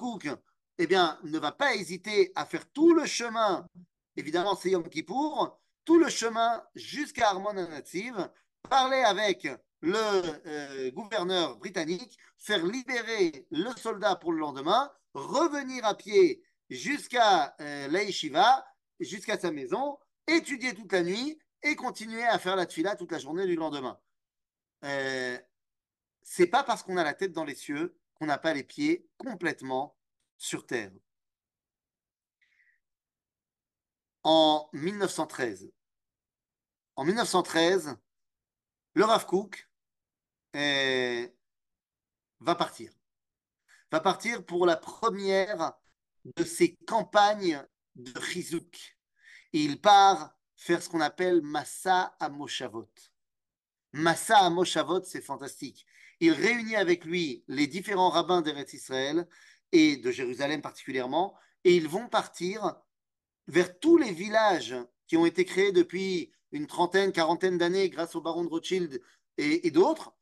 [0.79, 3.67] eh bien, ne va pas hésiter à faire tout le chemin,
[4.17, 8.31] évidemment c'est Yom Kippour, tout le chemin jusqu'à Armon Nativ,
[8.71, 9.49] parler avec
[9.81, 17.55] le euh, gouverneur britannique, faire libérer le soldat pour le lendemain, revenir à pied jusqu'à
[17.61, 17.89] euh,
[19.01, 23.19] jusqu'à sa maison, étudier toute la nuit et continuer à faire la tfila toute la
[23.19, 23.99] journée du lendemain.
[24.85, 25.39] Euh,
[26.23, 29.09] c'est pas parce qu'on a la tête dans les cieux qu'on n'a pas les pieds
[29.19, 29.97] complètement
[30.37, 30.93] sur terre.
[34.23, 35.71] En 1913,
[36.97, 37.97] en 1913,
[38.95, 39.69] le Rav Kook
[40.57, 41.29] euh,
[42.41, 42.93] va partir.
[43.91, 45.75] Va partir pour la première
[46.25, 47.63] de ses campagnes
[47.97, 48.97] de Chizouk.
[49.53, 52.89] il part faire ce qu'on appelle Massa à Moshavot.
[53.93, 55.87] Massa à Moshavot, c'est fantastique.
[56.21, 59.29] Il réunit avec lui les différents rabbins d'Eretz Israël
[59.73, 62.77] et de Jérusalem particulièrement, et ils vont partir
[63.47, 64.75] vers tous les villages
[65.07, 69.03] qui ont été créés depuis une trentaine, quarantaine d'années grâce au baron de Rothschild
[69.37, 70.15] et, d'autres,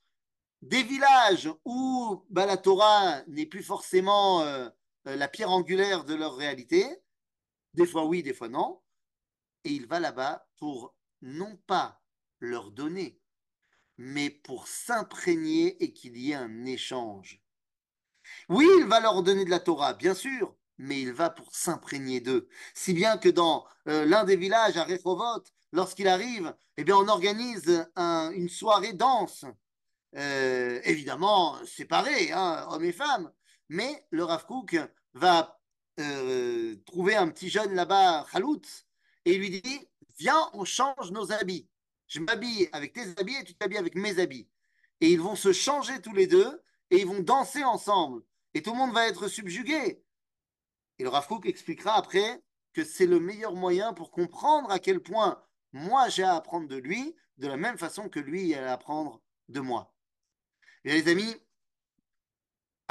[0.62, 4.68] des villages où bah, la Torah n'est plus forcément euh,
[5.06, 6.87] euh, la pierre angulaire de leur réalité,
[7.74, 8.80] des fois oui, des fois non,
[9.64, 12.02] et il va là-bas pour non pas
[12.40, 13.20] leur donner,
[13.96, 17.40] mais pour s'imprégner et qu'il y ait un échange.
[18.48, 22.20] Oui, il va leur donner de la Torah, bien sûr, mais il va pour s'imprégner
[22.20, 22.48] d'eux.
[22.74, 27.08] Si bien que dans euh, l'un des villages à Rehovot, lorsqu'il arrive, eh bien, on
[27.08, 29.44] organise une soirée danse,
[30.16, 33.32] euh, évidemment séparée, hein, hommes et femmes,
[33.68, 34.76] mais le Rav Kook
[35.14, 35.62] va
[36.00, 38.62] euh, trouver un petit jeune là-bas, Khalout,
[39.24, 41.68] et il lui dit Viens, on change nos habits.
[42.07, 44.48] Je m'habille avec tes habits et tu t'habilles avec mes habits.
[45.00, 48.22] Et ils vont se changer tous les deux et ils vont danser ensemble.
[48.55, 50.05] Et tout le monde va être subjugué.
[50.98, 55.42] Et le Rav expliquera après que c'est le meilleur moyen pour comprendre à quel point
[55.72, 59.20] moi j'ai à apprendre de lui, de la même façon que lui a à apprendre
[59.48, 59.94] de moi.
[60.85, 61.35] Bien les amis,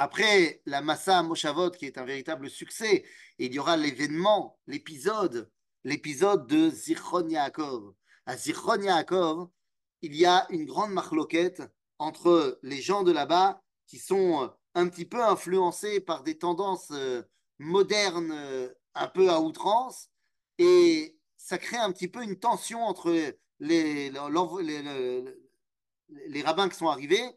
[0.01, 3.05] après la Massa Moshavot, qui est un véritable succès,
[3.37, 5.51] il y aura l'événement, l'épisode,
[5.83, 7.93] l'épisode de Zichron Yaakov.
[8.25, 9.47] À Zichron Yaakov,
[10.01, 11.61] il y a une grande marloquette
[11.99, 17.21] entre les gens de là-bas qui sont un petit peu influencés par des tendances euh,
[17.59, 20.09] modernes euh, un peu à outrance
[20.57, 23.13] et ça crée un petit peu une tension entre
[23.59, 24.11] les
[26.43, 27.35] rabbins qui sont arrivés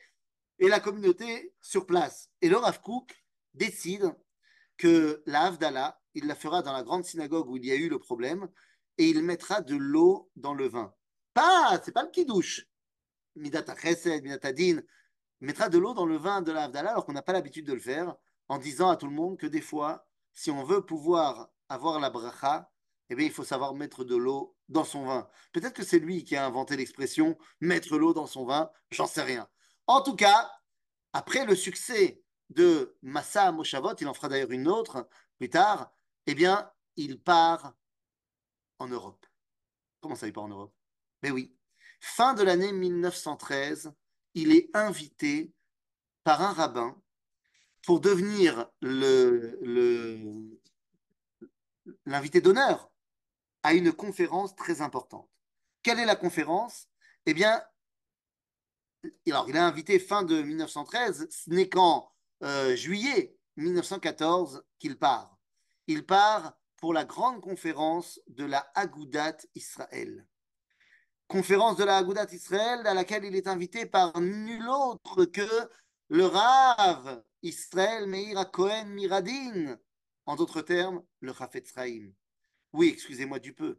[0.64, 2.31] et la communauté sur place.
[2.40, 2.81] Et le Rav
[3.53, 4.14] décide
[4.79, 7.90] que la Havdalah, il la fera dans la grande synagogue où il y a eu
[7.90, 8.48] le problème,
[8.96, 10.94] et il mettra de l'eau dans le vin.
[11.35, 12.66] Pas, c'est pas le kidouche.
[13.35, 14.81] Midata chesed, midata din.
[15.40, 17.74] Mettra de l'eau dans le vin de la Havdalah alors qu'on n'a pas l'habitude de
[17.74, 18.16] le faire,
[18.48, 22.09] en disant à tout le monde que des fois, si on veut pouvoir avoir la
[22.09, 22.70] bracha,
[23.11, 25.29] eh bien, il faut savoir mettre de l'eau dans son vin.
[25.53, 29.22] Peut-être que c'est lui qui a inventé l'expression mettre l'eau dans son vin, j'en sais
[29.22, 29.46] rien.
[29.87, 30.51] En tout cas,
[31.12, 35.92] après le succès de Massa Moshavot, il en fera d'ailleurs une autre plus tard,
[36.27, 37.75] eh bien, il part
[38.79, 39.27] en Europe.
[40.01, 40.75] Comment ça, il part en Europe?
[41.23, 41.57] Mais ben oui,
[42.01, 43.92] fin de l'année 1913,
[44.35, 45.53] il est invité
[46.23, 47.01] par un rabbin
[47.87, 48.70] pour devenir
[52.07, 52.90] l'invité d'honneur
[53.62, 55.31] à une conférence très importante.
[55.83, 56.88] Quelle est la conférence?
[57.27, 57.62] Eh bien,
[59.27, 62.11] alors, il a invité fin de 1913, ce n'est qu'en
[62.43, 65.38] euh, juillet 1914 qu'il part.
[65.87, 70.27] Il part pour la grande conférence de la Agudat Israël.
[71.29, 75.49] Conférence de la Agudat Israël à laquelle il est invité par nul autre que
[76.09, 79.79] le Rav Israël Meir Cohen Miradin,
[80.27, 82.12] en d'autres termes, le Chafetz Chaim.
[82.73, 83.79] Oui, excusez-moi du peu.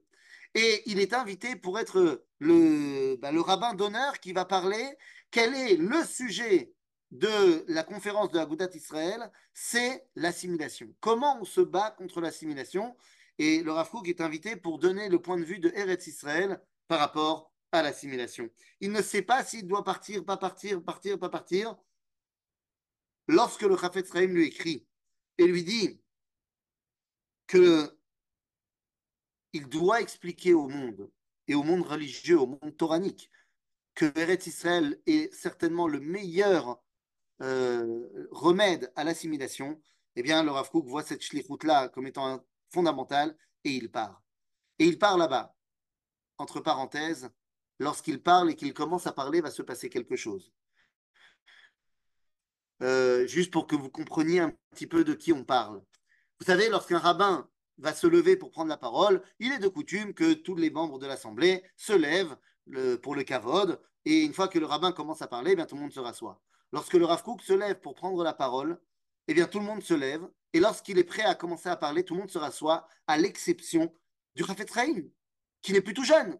[0.55, 4.97] Et il est invité pour être le, bah, le rabbin d'honneur qui va parler
[5.29, 6.71] quel est le sujet
[7.11, 10.87] de la conférence de Agudat Israël C'est l'assimilation.
[11.01, 12.95] Comment on se bat contre l'assimilation
[13.37, 16.99] Et le Rav est invité pour donner le point de vue de Eretz Israël par
[16.99, 18.49] rapport à l'assimilation.
[18.79, 21.75] Il ne sait pas s'il doit partir, pas partir, partir, pas partir.
[23.27, 24.87] Lorsque le Chafetz Israël lui écrit
[25.37, 26.01] et lui dit
[27.47, 27.97] que
[29.55, 31.09] il doit expliquer au monde
[31.47, 33.31] et au monde religieux, au monde toranique,
[33.93, 36.83] que Eretz Israël est certainement le meilleur
[37.41, 39.81] euh, remède à l'assimilation,
[40.17, 44.21] eh bien, le Rav voit cette shlichut-là comme étant fondamentale et il part.
[44.77, 45.55] Et il part là-bas.
[46.37, 47.29] Entre parenthèses,
[47.79, 50.51] lorsqu'il parle et qu'il commence à parler, va se passer quelque chose.
[52.83, 55.81] Euh, juste pour que vous compreniez un petit peu de qui on parle.
[56.41, 60.13] Vous savez, lorsqu'un rabbin va se lever pour prendre la parole, il est de coutume
[60.13, 62.35] que tous les membres de l'Assemblée se lèvent
[63.01, 65.75] pour le kavod, et une fois que le rabbin commence à parler, eh bien, tout
[65.75, 66.41] le monde se rassoit.
[66.71, 68.79] Lorsque le Rav se lève pour prendre la parole,
[69.27, 72.03] eh bien, tout le monde se lève, et lorsqu'il est prêt à commencer à parler,
[72.03, 73.93] tout le monde se rassoit, à l'exception
[74.35, 75.03] du Rafet Sraim,
[75.61, 76.37] qui n'est plus tout jeune,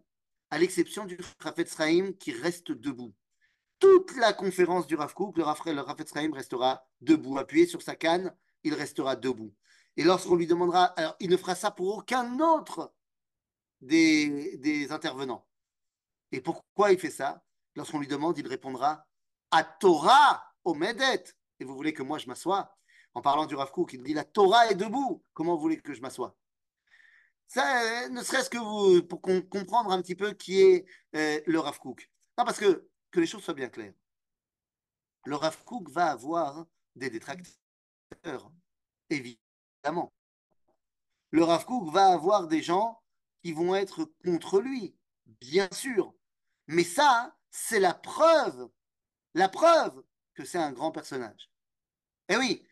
[0.50, 3.14] à l'exception du Rafet Sraim qui reste debout.
[3.78, 9.54] Toute la conférence du Rav le, restera debout, appuyé sur sa canne, il restera debout.
[9.96, 12.92] Et lorsqu'on lui demandera, alors il ne fera ça pour aucun autre
[13.80, 15.46] des, intervenants.
[16.32, 17.42] Et pourquoi il fait ça?
[17.74, 19.06] Lorsqu'on lui demande, il répondra
[19.50, 21.24] à Torah Omedet.
[21.60, 22.76] Et vous voulez que moi je m'assoie?
[23.14, 25.22] En parlant du Rav il dit la Torah est debout.
[25.32, 26.36] Comment vous voulez que je m'assoie?
[27.46, 30.84] Ça, ne serait-ce que vous, pour comprendre un petit peu qui est
[31.14, 32.10] euh, le Rav Kook.
[32.36, 33.94] Non, parce que, que les choses soient bien claires.
[35.24, 36.66] Le Rav Kook va avoir
[36.96, 38.50] des détracteurs,
[39.08, 39.45] évidemment.
[41.30, 43.00] Le Rav Kook va avoir des gens
[43.42, 44.96] qui vont être contre lui,
[45.40, 46.14] bien sûr.
[46.66, 48.68] Mais ça, c'est la preuve,
[49.34, 50.02] la preuve
[50.34, 51.50] que c'est un grand personnage.
[52.28, 52.62] Et oui,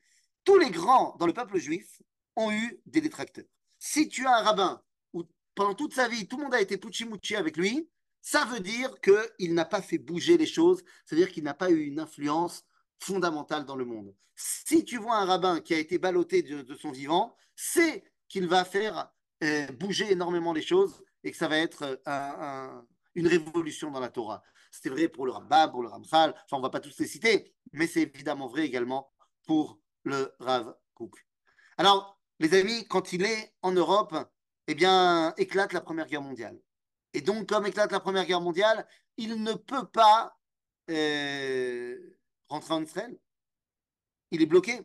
[0.45, 2.03] tous les grands dans le peuple juif
[2.37, 3.47] ont eu des détracteurs.
[3.79, 6.77] Si tu as un rabbin où pendant toute sa vie, tout le monde a été
[6.77, 7.89] puchi avec lui,
[8.21, 11.85] ça veut dire qu'il n'a pas fait bouger les choses, c'est-à-dire qu'il n'a pas eu
[11.85, 12.65] une influence
[13.01, 14.15] fondamentale dans le monde.
[14.37, 18.65] Si tu vois un rabbin qui a été ballotté de, son vivant, c'est qu'il va
[18.65, 22.83] faire euh, bouger énormément les choses et que ça va être euh,
[23.15, 24.43] une révolution dans la Torah.
[24.71, 27.07] C'était vrai pour le Rambam, pour le Ramchal, enfin on ne va pas tous les
[27.07, 29.13] citer, mais c'est évidemment vrai également
[29.47, 31.25] pour le Rav Kook.
[31.77, 34.15] Alors, les amis, quand il est en Europe,
[34.67, 36.59] eh bien, éclate la Première Guerre mondiale.
[37.13, 38.87] Et donc, comme éclate la Première Guerre mondiale,
[39.17, 40.37] il ne peut pas
[40.91, 42.14] euh,
[42.49, 43.19] rentrer en Israël.
[44.31, 44.81] Il est bloqué.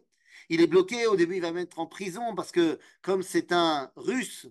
[0.50, 1.08] Il est bloqué.
[1.08, 4.48] Au début, il va mettre en prison parce que, comme c'est un Russe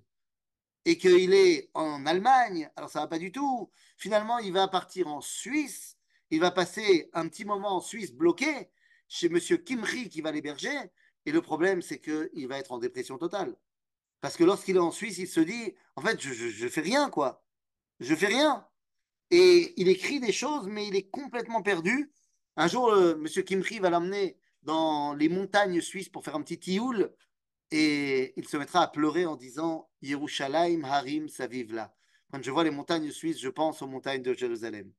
[0.85, 3.71] et qu'il est en Allemagne, alors ça va pas du tout.
[3.97, 5.97] Finalement, il va partir en Suisse.
[6.31, 8.71] Il va passer un petit moment en Suisse bloqué
[9.09, 10.77] chez Monsieur Kimri qui va l'héberger.
[11.27, 13.57] Et le problème, c'est qu'il va être en dépression totale.
[14.21, 17.11] Parce que lorsqu'il est en Suisse, il se dit, en fait, je, je, fais rien,
[17.11, 17.45] quoi.
[18.01, 18.67] Je fais rien.
[19.31, 22.11] Et il écrit des choses, mais il est complètement perdu.
[22.61, 26.59] Un jour, euh, Monsieur Kimri va l'emmener dans les montagnes suisses pour faire un petit
[26.59, 27.15] tioul.
[27.71, 31.95] Et il se mettra à pleurer en disant Yerushalayim Harim Savivla.
[32.33, 34.93] Quand je vois les montagnes suisses, je pense aux montagnes de Jérusalem.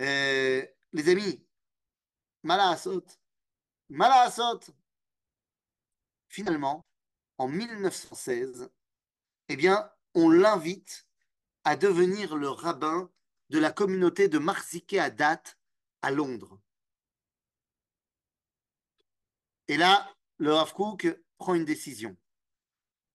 [0.00, 1.40] Euh, les amis,
[2.42, 3.04] Malaasot,
[3.88, 4.58] Malaasot,
[6.26, 6.84] finalement,
[7.38, 8.68] en 1916,
[9.50, 11.06] eh bien, on l'invite
[11.62, 13.08] à devenir le rabbin
[13.50, 15.56] de la communauté de Marziké à date
[16.10, 16.58] Londres.
[19.68, 22.16] Et là, le Rav Kook prend une décision.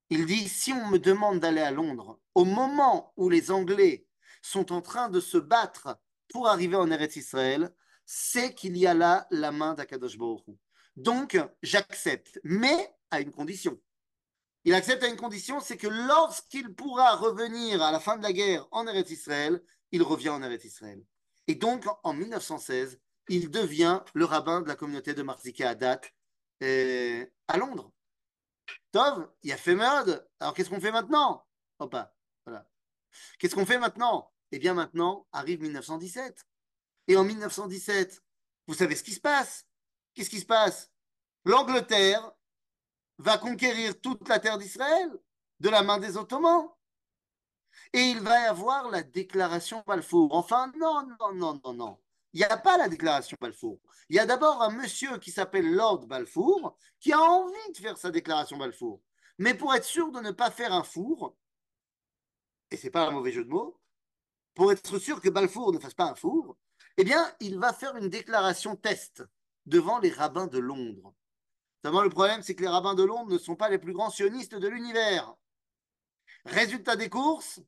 [0.09, 4.05] Il dit si on me demande d'aller à Londres au moment où les Anglais
[4.41, 5.97] sont en train de se battre
[6.29, 7.73] pour arriver en Eretz Israël,
[8.05, 10.17] c'est qu'il y a là la main d'Akadosh
[10.97, 13.79] Donc, j'accepte, mais à une condition.
[14.63, 18.33] Il accepte à une condition, c'est que lorsqu'il pourra revenir à la fin de la
[18.33, 21.03] guerre en Eretz Israël, il revient en Eretz Israël.
[21.51, 22.97] Et donc, en 1916,
[23.27, 25.99] il devient le rabbin de la communauté de Marzika Adat
[26.63, 27.91] euh, à Londres.
[28.93, 30.25] Tov, il a fait mode.
[30.39, 31.45] Alors qu'est-ce qu'on fait maintenant?
[31.77, 32.65] Voilà.
[33.37, 34.31] Qu'est-ce qu'on fait maintenant?
[34.53, 36.47] Eh bien maintenant arrive 1917.
[37.09, 38.23] Et en 1917,
[38.67, 39.67] vous savez ce qui se passe?
[40.13, 40.89] Qu'est-ce qui se passe?
[41.43, 42.31] L'Angleterre
[43.17, 45.11] va conquérir toute la terre d'Israël
[45.59, 46.69] de la main des Ottomans.
[47.93, 50.33] Et il va y avoir la déclaration Balfour.
[50.33, 51.97] Enfin, non, non, non, non, non.
[52.33, 53.79] Il n'y a pas la déclaration Balfour.
[54.09, 57.97] Il y a d'abord un monsieur qui s'appelle Lord Balfour qui a envie de faire
[57.97, 59.01] sa déclaration Balfour.
[59.37, 61.35] Mais pour être sûr de ne pas faire un four,
[62.69, 63.79] et c'est pas un mauvais jeu de mots,
[64.53, 66.57] pour être sûr que Balfour ne fasse pas un four,
[66.97, 69.23] eh bien, il va faire une déclaration test
[69.65, 71.13] devant les rabbins de Londres.
[71.83, 74.09] Seulement, le problème, c'est que les rabbins de Londres ne sont pas les plus grands
[74.09, 75.33] sionistes de l'univers.
[76.45, 77.61] Résultat des courses,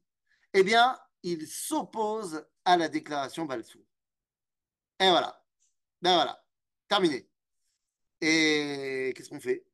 [0.53, 3.81] eh bien, ils s'opposent à la déclaration Balfour.
[4.99, 5.43] Et voilà.
[6.01, 6.43] Ben voilà.
[6.87, 7.29] Terminé.
[8.21, 9.65] Et qu'est-ce qu'on fait?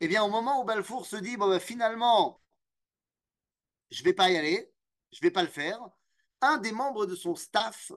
[0.00, 2.40] Eh bien, au moment où Balfour se dit, bon, ben, finalement,
[3.90, 4.72] je ne vais pas y aller,
[5.12, 5.78] je ne vais pas le faire,
[6.40, 7.92] un des membres de son staff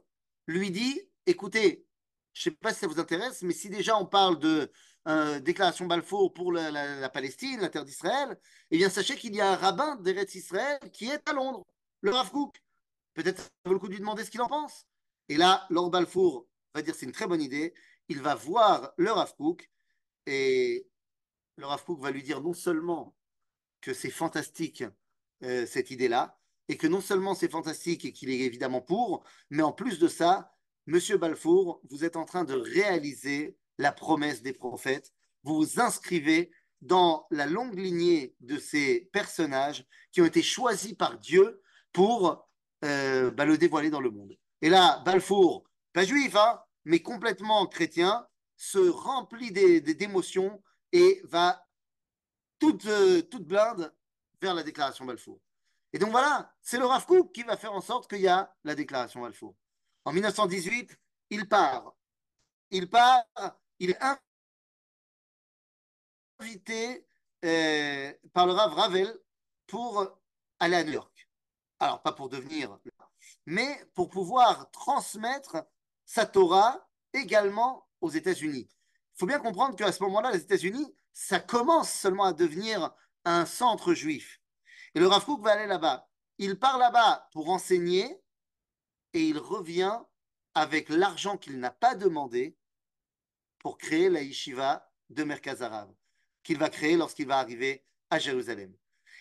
[0.48, 1.86] lui dit, écoutez,
[2.34, 4.72] je ne sais pas si ça vous intéresse, mais si déjà on parle de
[5.08, 8.38] euh, déclaration Balfour pour la, Palestine, la terre d'Israël,
[8.72, 11.66] eh bien sachez qu'il y a un rabbin d'Eretz Israël qui est à Londres,
[12.04, 12.30] le Rav.
[13.16, 14.86] Peut-être ça vaut le coup de lui demander ce qu'il en pense.
[15.30, 17.74] Et là, Lord Balfour va dire c'est une très bonne idée.
[18.10, 19.34] Il va voir le Rav
[20.26, 20.88] et
[21.56, 23.16] le Rav va lui dire non seulement
[23.82, 24.84] que c'est fantastique
[25.44, 26.40] euh, cette idée-là,
[26.70, 30.08] et que non seulement c'est fantastique et qu'il est évidemment pour, mais en plus de
[30.08, 30.54] ça,
[30.86, 35.14] Monsieur Balfour, vous êtes en train de réaliser la promesse des prophètes.
[35.44, 36.52] Vous vous inscrivez
[36.82, 41.63] dans la longue lignée de ces personnages qui ont été choisis par Dieu
[41.94, 42.50] pour
[42.84, 44.36] euh, bah, le dévoiler dans le monde.
[44.62, 45.64] Et là, Balfour,
[45.94, 48.28] pas juif, hein, mais complètement chrétien,
[48.58, 51.66] se remplit d'émotions et va
[52.60, 53.94] toute, euh, toute blinde
[54.42, 55.40] vers la déclaration Balfour.
[55.92, 58.76] Et donc voilà, c'est le Rav qui va faire en sorte qu'il y a la
[58.76, 59.56] déclaration Balfour.
[60.06, 60.98] En 1918,
[61.30, 61.94] il part.
[62.72, 63.24] Il part,
[63.80, 64.00] il est
[66.40, 67.06] invité
[67.46, 69.20] euh, par le Rav Ravel
[69.68, 70.20] pour
[70.60, 71.13] aller à.
[71.84, 72.80] Alors, pas pour devenir,
[73.46, 75.66] mais pour pouvoir transmettre
[76.06, 78.70] sa Torah également aux États-Unis.
[78.70, 83.46] Il faut bien comprendre qu'à ce moment-là, les États-Unis, ça commence seulement à devenir un
[83.46, 84.40] centre juif.
[84.96, 86.08] Et le Rav va aller là-bas.
[86.38, 88.18] Il part là-bas pour enseigner
[89.12, 90.00] et il revient
[90.54, 92.56] avec l'argent qu'il n'a pas demandé
[93.60, 95.94] pour créer la yeshiva de Merkaz Arabe,
[96.44, 98.74] qu'il va créer lorsqu'il va arriver à Jérusalem.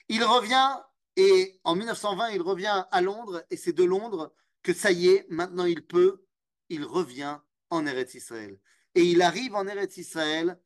[0.08, 0.78] Il revient
[1.16, 4.32] et en 1920, il revient à Londres et c'est de Londres
[4.62, 6.24] que ça y est, maintenant il peut,
[6.68, 7.38] il revient
[7.70, 8.58] en Eretz Israël.
[8.94, 10.58] Et il arrive en Eretz Israël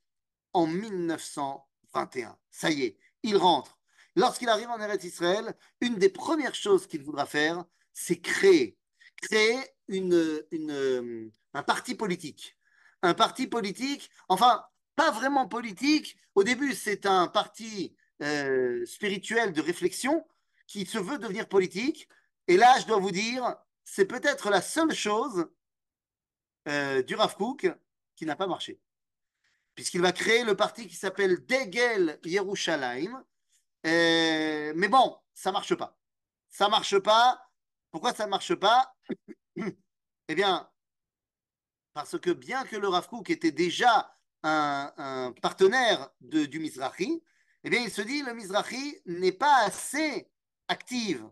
[0.52, 2.38] en 1921.
[2.50, 3.78] Ça y est, il rentre.
[4.14, 8.78] Lorsqu'il arrive en Eretz Israël, une des premières choses qu'il voudra faire, c'est créer.
[9.16, 12.56] Créer une, un parti politique.
[13.02, 16.16] Un parti politique, enfin, pas vraiment politique.
[16.34, 20.24] Au début, c'est un parti euh, spirituel de réflexion
[20.66, 22.08] qui se veut devenir politique.
[22.48, 25.48] Et là, je dois vous dire, c'est peut-être la seule chose
[26.68, 27.68] euh, du Rav Kook
[28.14, 28.80] qui n'a pas marché.
[29.74, 33.24] Puisqu'il va créer le parti qui s'appelle Degel Yerushalayim.
[33.86, 35.98] Euh, mais bon, ça marche pas.
[36.48, 37.40] Ça marche pas.
[37.90, 38.94] Pourquoi ça ne marche pas
[40.28, 40.68] Eh bien,
[41.94, 44.12] parce que bien que le Rav Kook était déjà
[44.42, 47.22] un, partenaire du Mizrahi,
[47.64, 50.28] eh bien, il se dit le Mizrahi n'est pas assez
[50.68, 51.28] active.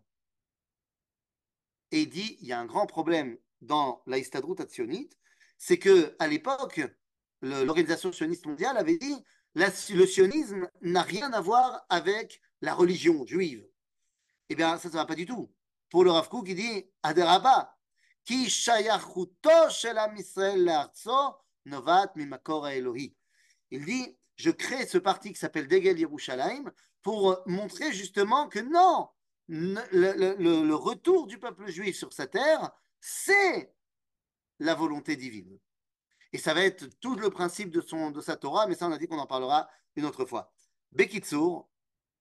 [1.90, 4.56] Et il dit il y a un grand problème dans la Histadrut
[5.56, 6.80] c'est que à l'époque,
[7.40, 9.16] l'organisation sioniste mondiale avait dit
[9.54, 13.66] le sionisme n'a rien à voir avec la religion juive.
[14.48, 15.52] Eh bien, ça, ne va pas du tout.
[15.90, 17.76] Pour le Rav Kook, il dit Aderaba,
[18.24, 23.14] ki shayachuto shel Israël l'arzo novat mimakor Elohi.
[23.70, 26.70] Il dit je crée ce parti qui s'appelle Degel Yerushalayim
[27.02, 29.08] pour montrer justement que non,
[29.48, 32.70] le, retour du peuple juif sur sa terre,
[33.00, 33.74] c'est
[34.58, 35.58] la volonté divine.
[36.32, 38.92] Et ça va être tout le principe de, son, de sa Torah, mais ça, on
[38.92, 40.52] a dit qu'on en parlera une autre fois.
[40.92, 41.68] Bekitsour,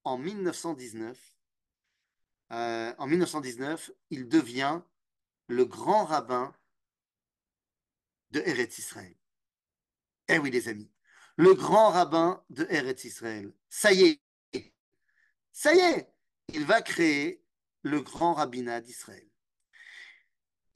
[0.04, 1.18] en 1919,
[2.52, 4.80] euh, en 1919, il devient
[5.48, 6.54] le grand rabbin
[8.30, 9.16] de Eretz Israël.
[10.28, 10.90] Eh oui, les amis,
[11.36, 13.52] le grand rabbin de Eretz Israël.
[13.68, 14.20] Ça y
[14.52, 14.74] est,
[15.52, 16.13] ça y est,
[16.54, 17.42] il va créer
[17.82, 19.28] le grand rabbinat d'Israël.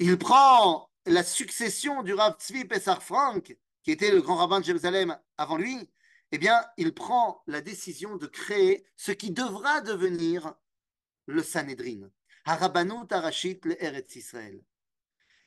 [0.00, 4.64] Il prend la succession du Rav Tzvi Pessar Frank, qui était le grand rabbin de
[4.64, 5.88] Jérusalem avant lui,
[6.32, 10.54] eh bien, il prend la décision de créer ce qui devra devenir
[11.26, 12.10] le Sanhedrin,
[12.44, 14.62] Arashit le Eretz Israël.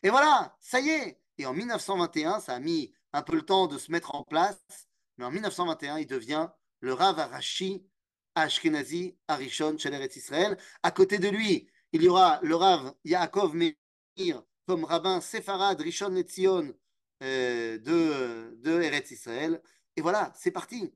[0.02, 1.22] Et voilà, ça y est.
[1.38, 4.88] Et en 1921, ça a mis un peu le temps de se mettre en place,
[5.18, 7.86] mais en 1921, il devient le Rav Arashi
[8.36, 10.58] Ashkenazi Arishon Sheleret Israël.
[10.84, 16.12] À côté de lui, il y aura le Rav Yaakov Meir comme rabbin séfarade Rishon
[16.12, 16.74] Netzion
[17.24, 19.62] euh, de, de Eretz Israël.
[19.96, 20.94] Et voilà, c'est parti.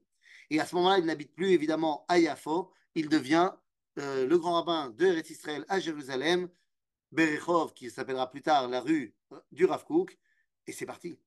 [0.49, 3.51] Et à ce moment-là, il n'habite plus évidemment à Yafo, il devient
[3.99, 6.49] euh, le grand rabbin de Eretz Israël à Jérusalem,
[7.11, 9.15] Berechov, qui s'appellera plus tard la rue
[9.51, 10.17] du Rav Kook,
[10.67, 11.19] et c'est parti.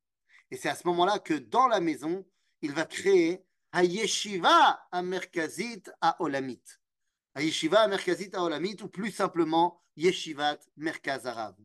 [0.51, 2.27] Et c'est à ce moment-là que dans la maison,
[2.63, 6.63] il va créer Hayeshiva Merkazit à Olamit.
[7.35, 11.59] Hayeshiva Merkazit à Olamit, ou plus simplement Yeshivat Merkaz Arabe.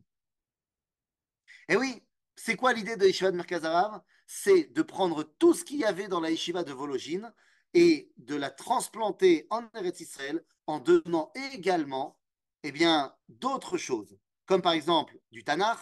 [1.68, 2.02] Et oui,
[2.36, 6.08] c'est quoi l'idée de Yeshivat Merkaz Arabe C'est de prendre tout ce qu'il y avait
[6.08, 7.32] dans la Yeshiva de Vologine
[7.72, 12.18] et de la transplanter en Eretz Israël en donnant également
[12.62, 15.78] eh bien, d'autres choses, comme par exemple du Tanakh,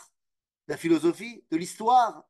[0.67, 2.25] de la philosophie, de l'histoire,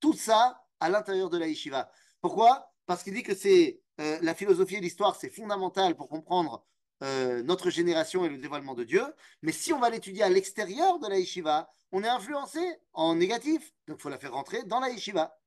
[0.00, 1.90] tout ça à l'intérieur de la Yeshiva.
[2.20, 2.69] Pourquoi?
[2.90, 6.66] Parce qu'il dit que c'est euh, la philosophie et l'histoire, c'est fondamental pour comprendre
[7.04, 9.04] euh, notre génération et le dévoilement de Dieu.
[9.42, 12.58] Mais si on va l'étudier à l'extérieur de la yeshiva, on est influencé
[12.92, 13.72] en négatif.
[13.86, 15.38] Donc il faut la faire rentrer dans la yeshiva.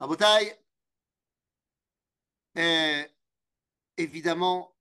[0.00, 0.58] Abotai,
[2.58, 3.04] euh,
[3.96, 4.74] évidemment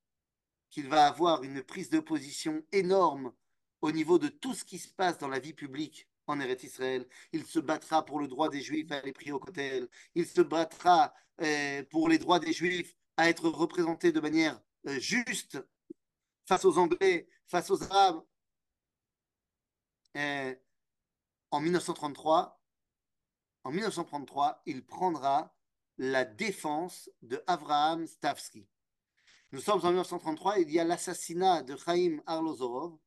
[0.71, 3.31] qu'il va avoir une prise de position énorme
[3.81, 7.07] au niveau de tout ce qui se passe dans la vie publique en Eretz Israël.
[7.31, 9.87] Il se battra pour le droit des Juifs à aller prier au Kotel.
[10.15, 14.99] Il se battra euh, pour les droits des Juifs à être représentés de manière euh,
[14.99, 15.57] juste
[16.45, 18.23] face aux Anglais, face aux Arabes.
[20.17, 20.55] Euh,
[21.51, 22.61] en 1933,
[23.63, 25.55] en 1933, il prendra
[25.97, 28.67] la défense de Avraham Stavsky.
[29.51, 32.97] Nous sommes en 1933, il y a l'assassinat de Chaim Arlozorov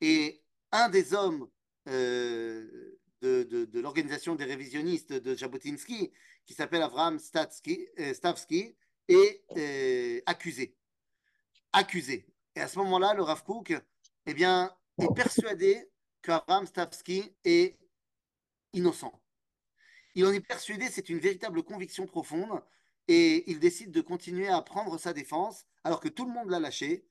[0.00, 0.42] et
[0.72, 1.48] un des hommes
[1.88, 6.10] euh, de, l'organisation des révisionnistes de Jabotinsky,
[6.46, 8.12] qui s'appelle Avram Stavsky, euh,
[9.08, 10.76] est euh, accusé.
[11.72, 12.26] accusé.
[12.56, 13.74] Et à ce moment-là, le Rav Kook
[14.26, 15.90] eh bien, est persuadé
[16.22, 17.78] qu'Abraham Stavsky est
[18.72, 19.12] innocent.
[20.14, 22.62] Il en est persuadé, c'est une véritable conviction profonde,
[23.08, 26.60] et il décide de continuer à prendre sa défense alors que tout le monde l'a
[26.60, 27.04] lâché.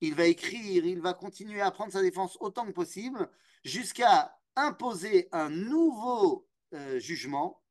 [0.00, 3.30] Il va écrire, il va continuer à prendre sa défense autant que possible
[3.64, 7.62] jusqu'à imposer un nouveau euh, jugement.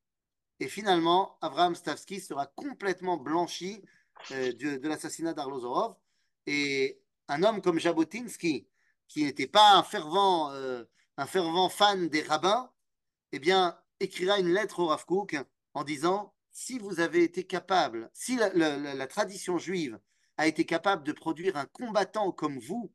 [0.60, 3.82] Et finalement, Abraham Stavsky sera complètement blanchi
[4.32, 5.96] euh, de, l'assassinat d'Arlozorov.
[6.48, 8.68] Et un homme comme Jabotinsky,
[9.08, 10.84] qui n'était pas un fervent, euh,
[11.18, 12.72] un fervent fan des rabbins,
[13.32, 15.36] eh bien, écrira une lettre au Rav Kook
[15.74, 20.00] en disant si vous avez été capable, si la, tradition juive
[20.38, 22.94] a été capable de produire un combattant comme vous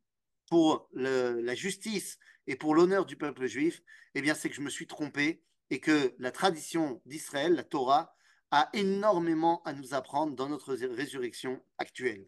[0.49, 3.81] pour la justice et pour l'honneur du peuple juif,
[4.15, 8.15] eh bien, c'est que je me suis trompé et que la tradition d'Israël, la Torah,
[8.51, 12.27] a énormément à nous apprendre dans notre résurrection actuelle.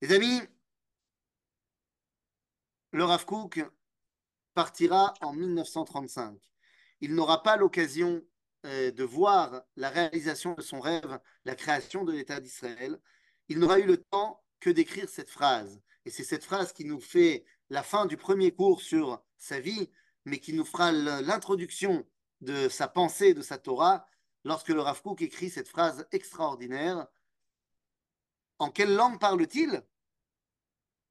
[0.00, 0.40] Les amis,
[2.92, 3.60] le Rav Kook
[4.54, 6.38] partira en 1935.
[7.00, 8.22] Il n'aura pas l'occasion
[8.66, 13.00] euh, de voir la réalisation de son rêve, la création de l'État d'Israël.
[13.50, 15.82] Il n'aura eu le temps que d'écrire cette phrase.
[16.04, 19.90] Et c'est cette phrase qui nous fait la fin du premier cours sur sa vie,
[20.24, 22.06] mais qui nous fera l'introduction
[22.40, 24.06] de sa pensée, de sa Torah,
[24.44, 27.08] lorsque le Rav écrit cette phrase extraordinaire.
[28.60, 29.82] En quelle langue parle-t-il?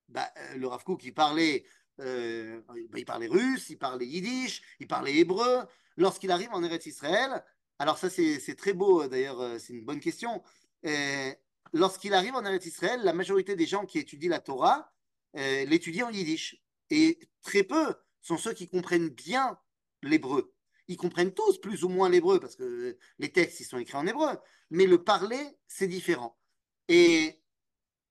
[0.07, 1.65] Bah, Le Rav Kook, il parlait,
[1.99, 5.65] euh, bah, il parlait russe, il parlait yiddish, il parlait hébreu.
[5.97, 7.43] Lorsqu'il arrive en Eretz Israël,
[7.79, 10.41] alors ça c'est très beau d'ailleurs, c'est une bonne question.
[11.73, 14.91] Lorsqu'il arrive en Eretz Israël, la majorité des gens qui étudient la Torah
[15.35, 16.61] euh, l'étudient en yiddish.
[16.89, 19.59] Et très peu sont ceux qui comprennent bien
[20.01, 20.53] l'hébreu.
[20.87, 24.07] Ils comprennent tous plus ou moins l'hébreu parce que les textes ils sont écrits en
[24.07, 24.37] hébreu,
[24.71, 26.37] mais le parler c'est différent.
[26.87, 27.43] Et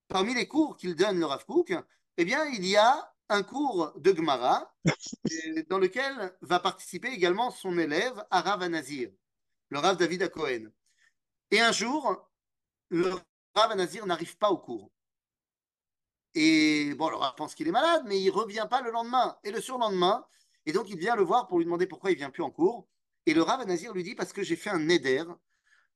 [0.06, 1.74] parmi les cours qu'il donne le Rav Kook,
[2.16, 4.72] eh bien il y a un cours de Gemara
[5.68, 9.11] dans lequel va participer également son élève Arav Anazir,
[9.70, 10.70] le Rav David Cohen.
[11.50, 12.30] Et un jour,
[12.90, 13.12] le
[13.59, 14.92] Rav Anazir n'arrive pas au cours.
[16.34, 19.50] Et bon, le Rav pense qu'il est malade, mais il revient pas le lendemain et
[19.50, 20.24] le surlendemain.
[20.64, 22.86] Et donc, il vient le voir pour lui demander pourquoi il vient plus en cours.
[23.26, 25.24] Et le Rav Anazir lui dit parce que j'ai fait un neder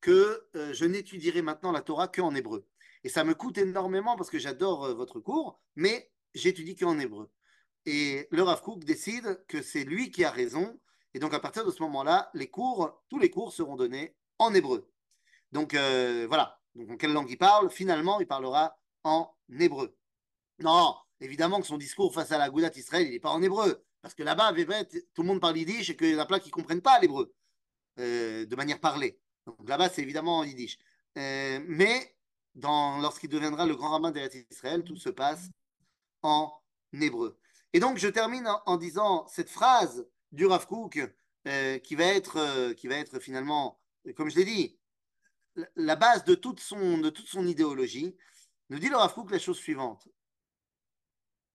[0.01, 2.67] que euh, je n'étudierai maintenant la Torah qu'en hébreu.
[3.05, 7.31] Et ça me coûte énormément parce que j'adore euh, votre cours, mais j'étudie qu'en hébreu.
[7.87, 10.81] Et le Rav Kook décide que c'est lui qui a raison.
[11.15, 14.53] Et donc, à partir de ce moment-là, les cours, tous les cours seront donnés en
[14.53, 14.91] hébreu.
[15.53, 16.62] Donc, euh, voilà.
[16.75, 17.71] Donc, en quelle langue il parle?
[17.71, 19.97] Finalement, il parlera en hébreu.
[20.59, 23.85] Non, évidemment que son discours face à la Goudat Israël, il n'est pas en hébreu.
[24.01, 24.53] Parce que là-bas,
[25.15, 26.99] tout le monde parle yiddish et qu'il y en a plein qui ne comprennent pas
[26.99, 27.33] l'hébreu
[28.01, 29.21] euh, de manière parlée.
[29.47, 30.79] Donc là-bas, c'est évidemment en yiddish.
[31.19, 32.17] Euh, mais
[32.55, 35.49] lorsqu'il deviendra le grand rabbin d'Israël, tout se passe
[36.23, 36.53] en
[36.93, 37.39] hébreu.
[37.73, 41.01] Et donc, je termine en, disant cette phrase du Rav Kook
[41.47, 43.81] euh, qui, va être, qui va être finalement,
[44.17, 44.79] comme je l'ai dit,
[45.77, 48.17] la base de toute son, de toute son idéologie,
[48.71, 50.09] nous dit le Rav la chose suivante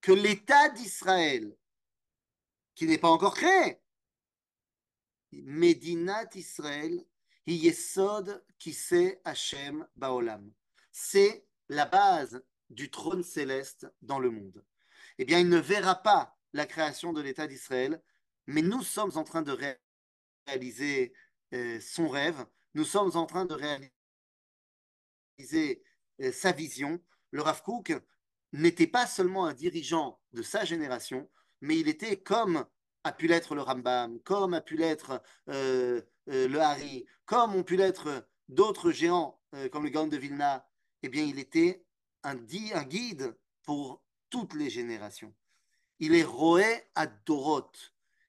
[0.01, 1.55] que l'État d'Israël,
[2.75, 3.81] qui n'est pas encore créé,
[5.31, 7.05] Medinat Israël,
[7.45, 8.43] Yesod
[9.25, 10.51] Hashem Baolam.
[10.91, 14.63] C'est la base du trône céleste dans le monde.
[15.17, 18.01] Eh bien, il ne verra pas la création de l'État d'Israël,
[18.45, 19.57] mais nous sommes en train de
[20.47, 21.13] réaliser
[21.53, 22.45] euh, son rêve,
[22.77, 23.91] nous sommes en train de réaliser
[26.21, 27.01] euh, sa vision.
[27.31, 27.91] Le Rav Kook
[28.53, 31.27] n'était pas seulement un dirigeant de sa génération,
[31.59, 32.67] mais il était comme
[33.03, 37.63] a pu l'être le Rambam, comme a pu l'être euh, euh, le Hari, comme ont
[37.63, 40.69] pu l'être d'autres géants comme le Gaon de Vilna,
[41.01, 41.83] eh bien, il était
[42.23, 45.33] un, un, guide pour toutes les générations.
[45.99, 47.71] Il est Roé à Dorot.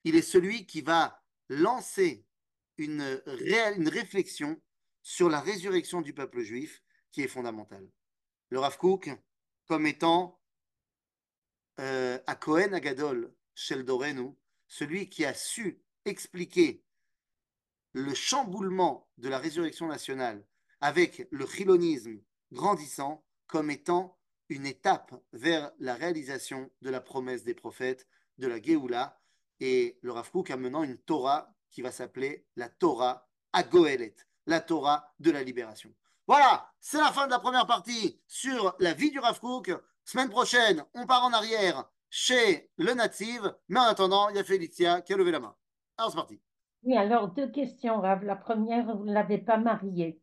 [0.05, 2.25] Il est celui qui va lancer
[2.79, 4.59] une, réflexion
[5.01, 7.87] sur la résurrection du peuple juif qui est fondamentale.
[8.49, 9.09] Le Rav Kook,
[9.67, 10.39] comme étant
[11.79, 14.35] euh, à Cohen Agadol, Shel Dorenu,
[14.67, 16.83] celui qui a su expliquer
[17.93, 20.45] le chamboulement de la résurrection nationale
[20.81, 22.21] avec le chilonisme
[22.51, 24.17] grandissant comme étant
[24.47, 28.07] une étape vers la réalisation de la promesse des prophètes,
[28.37, 29.19] de la Géoula,
[29.59, 34.15] et le Rav Kook amenant une Torah qui va s'appeler la Torah Agoelet,
[34.45, 35.93] la Torah de la libération.
[36.27, 39.71] Voilà, c'est la fin de la première partie sur la vie du Rav Kook.
[40.05, 43.55] Semaine prochaine, on part en arrière chez le Native.
[43.67, 45.55] Mais en attendant, il y a Félicia qui a levé la main.
[45.97, 46.39] Alors, c'est parti.
[46.83, 48.23] Oui, alors deux questions, Rav.
[48.23, 50.21] La première, vous ne l'avez pas marié.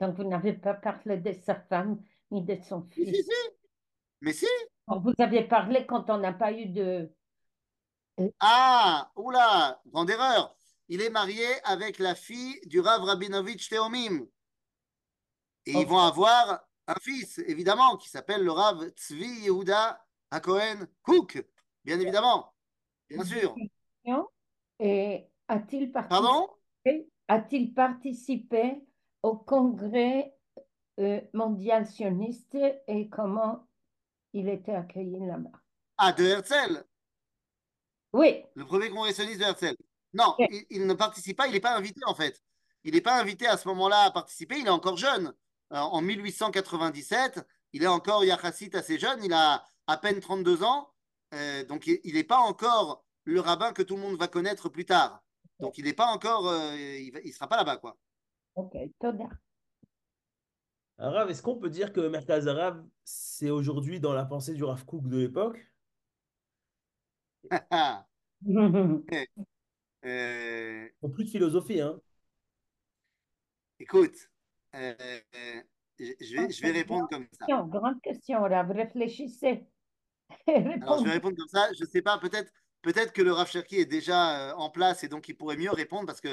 [0.00, 3.08] Donc, vous n'avez pas parlé de sa femme ni de son fils.
[3.08, 3.50] Si, si, si.
[4.20, 4.46] Mais si.
[4.86, 7.12] Vous avez parlé quand on n'a pas eu de...
[8.38, 10.56] Ah, oula, grande erreur.
[10.92, 14.26] Il est marié avec la fille du Rav Rabinovitch Teomim.
[15.64, 21.46] Et ils vont avoir un fils, évidemment, qui s'appelle le Rav Tzvi Yehuda Hakohen Cook,
[21.84, 22.52] bien évidemment,
[23.08, 23.54] bien sûr.
[24.80, 26.48] Et a-t-il participé, Pardon
[27.28, 28.84] a-t-il participé
[29.22, 30.34] au congrès
[30.98, 33.68] euh, mondial sioniste et comment
[34.32, 35.56] il était accueilli là-bas?
[35.98, 36.84] Ah, de Herzl?
[38.12, 38.44] Oui.
[38.56, 39.76] Le premier congrès sioniste de Herzl.
[40.12, 42.42] Non, il, il, ne participe pas, il n'est pas invité en fait.
[42.84, 45.32] Il n'est pas invité à ce moment-là à participer, il est encore jeune.
[45.70, 50.92] En 1897, il est encore Yachassit assez jeune, il a à peine 32 ans,
[51.34, 54.84] euh, donc il n'est pas encore le rabbin que tout le monde va connaître plus
[54.84, 55.22] tard.
[55.60, 57.96] Donc il n'est pas encore, euh, il ne sera pas là-bas quoi.
[58.56, 59.28] Ok, Toda.
[60.98, 64.84] Rav, est-ce qu'on peut dire que Merkaz Arabe, c'est aujourd'hui dans la pensée du Rav
[64.84, 65.58] Kook de l'époque?
[70.04, 72.00] euh, En plus de philosophie, hein
[73.78, 74.16] Écoute,
[74.74, 74.94] euh,
[75.98, 77.46] je, vais, je vais répondre comme ça.
[77.66, 79.66] Grande question, Rav, réfléchissez.
[80.46, 83.50] Alors je vais répondre comme ça, je ne sais pas, peut-être peut-être que le Rav
[83.50, 86.28] Cherki est déjà en place et donc il pourrait mieux répondre parce que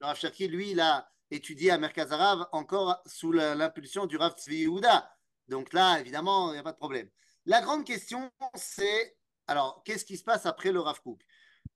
[0.00, 4.34] le Rav Cherki, lui, il a étudié à Merkaz Arav encore sous l'impulsion du Rav
[4.36, 5.10] Tzvi Yehuda.
[5.48, 7.08] Donc là, évidemment, il n'y a pas de problème.
[7.46, 11.20] La grande question, c'est alors, qu'est-ce qui se passe après le Rav Kook?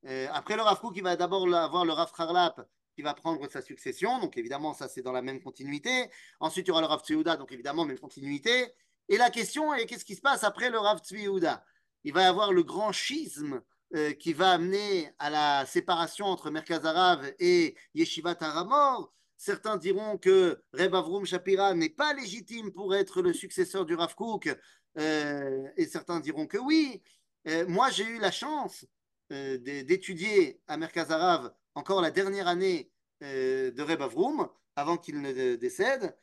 [0.05, 2.61] Après le Rav Kook, il va d'abord avoir le Rav Harlap
[2.95, 4.19] qui va prendre sa succession.
[4.21, 6.11] Donc évidemment, ça, c'est dans la même continuité.
[6.41, 8.73] Ensuite, il y aura le Rav Tzvi Yehuda, donc évidemment, même continuité.
[9.09, 11.65] Et la question est, qu'est-ce qui se passe après le Rav Tzvi Yehuda
[12.05, 13.63] Il va y avoir le grand schisme
[13.95, 19.13] euh, qui va amener à la séparation entre Merkaz Arav et Yeshivat Haramor.
[19.37, 24.15] Certains diront que Reb Avrum Shapira n'est pas légitime pour être le successeur du Rav
[24.15, 24.55] Kook,
[24.99, 27.03] euh, et certains diront que oui.
[27.49, 28.87] Euh, moi, j'ai eu la chance
[29.33, 32.91] d'étudier à Merkaz Arav encore la dernière année
[33.23, 36.17] euh, de Reb Avrum, avant qu'il ne décède.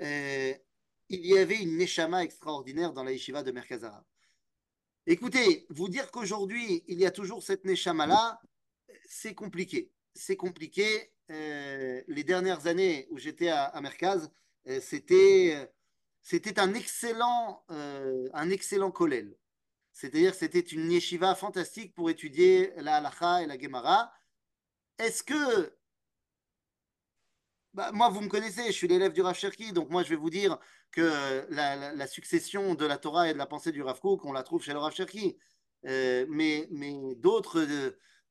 [0.00, 4.04] il y avait une neshama extraordinaire dans la yeshiva de Merkaz Arav.
[5.06, 8.40] Écoutez, vous dire qu'aujourd'hui, il y a toujours cette neshama-là,
[9.06, 9.90] c'est compliqué.
[10.14, 11.12] C'est compliqué.
[11.30, 14.30] Euh, les dernières années où j'étais à, Merkaz,
[14.68, 15.70] euh, c'était
[16.22, 18.92] c'était un excellent euh, un excellent.
[20.00, 24.10] C'est-à-dire c'était une yeshiva fantastique pour étudier la halacha et la gemara.
[24.98, 25.76] Est-ce que
[27.74, 30.16] bah, moi, vous me connaissez, je suis l'élève du Rav Cherki, donc moi, je vais
[30.16, 30.58] vous dire
[30.90, 34.42] que la, succession de la Torah et de la pensée du Rav Kook, on la
[34.42, 35.36] trouve chez le Rav Cherki.
[35.86, 37.66] Euh, mais mais d'autres,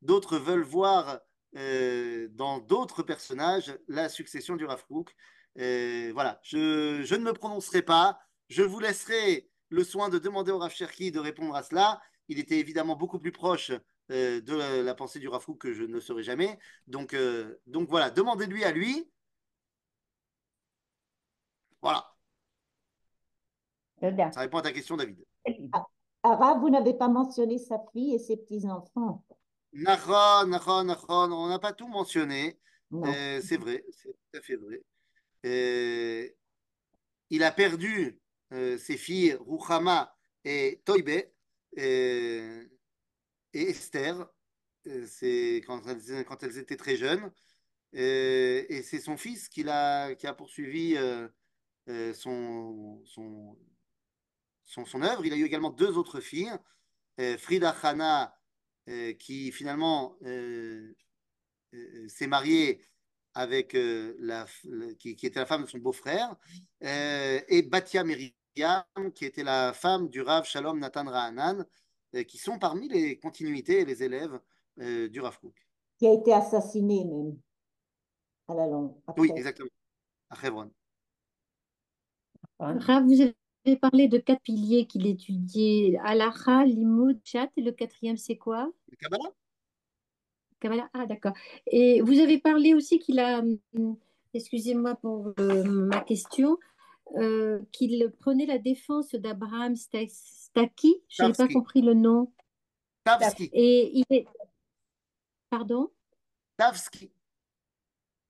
[0.01, 1.19] d'autres veulent voir
[1.55, 5.15] euh, dans d'autres personnages la succession du Rav Kook.
[5.59, 8.19] Euh, voilà, je, je, ne me prononcerai pas.
[8.49, 12.01] Je vous laisserai le soin de demander au Rav Cherki de répondre à cela.
[12.27, 13.71] Il était évidemment beaucoup plus proche
[14.11, 16.59] euh, de la, la, pensée du Kook que je ne serai jamais.
[16.87, 19.09] Donc, euh, donc voilà, demandez-lui à lui.
[21.81, 22.05] Voilà.
[24.01, 25.23] Ça répond à ta question, David.
[26.23, 29.23] Ara, vous n'avez pas mentionné sa fille et ses petits-enfants.
[29.73, 32.59] Nachon, Nachon, Nachon, on n'a pas tout mentionné.
[32.91, 34.81] Euh, c'est vrai, c'est tout à fait vrai.
[37.29, 38.19] Il a perdu
[38.51, 41.09] ses filles Ruchama et Toibe
[41.77, 42.69] et
[43.53, 44.29] Esther.
[45.07, 47.31] C'est quand elles, étaient très jeunes.
[47.93, 50.97] et c'est son fils qui a, qui a poursuivi
[52.13, 53.57] son, son,
[54.65, 55.25] son, œuvre.
[55.25, 56.51] Il a eu également deux autres filles,
[57.37, 57.73] Frida
[58.89, 60.95] euh, qui finalement euh,
[61.75, 62.81] euh, s'est mariée
[63.35, 64.47] avec la,
[64.97, 66.35] qui, qui, était la femme de son beau-frère,
[66.81, 68.31] et Batia Miriam,
[69.15, 71.65] qui était la femme du Rav Shalom Nathan Rahanan,
[72.27, 74.39] qui sont parmi les continuités et les élèves
[74.77, 75.55] du Rav Kook.
[75.97, 77.37] Qui a été assassiné même,
[78.47, 78.95] à la longue.
[79.07, 79.21] Après.
[79.21, 79.69] Oui, exactement,
[80.29, 80.71] à Hebron.
[82.59, 88.17] Rav, vous avez parlé de quatre piliers qu'il étudiait, Alaha, Limoud, Chat, et le quatrième,
[88.17, 88.71] c'est quoi?
[88.89, 89.31] Le Kabbalah.
[90.59, 91.33] Kabbalah, ah d'accord.
[91.67, 93.41] Et vous avez parlé aussi qu'il a,
[94.33, 96.57] excusez-moi pour euh, ma question,
[97.17, 102.31] euh, qu'il prenait la défense d'Abraham Staki, je n'ai pas compris le nom.
[103.03, 103.49] Tavski.
[103.53, 104.25] Et il est...
[105.49, 105.91] Pardon?
[106.57, 107.11] Tavski.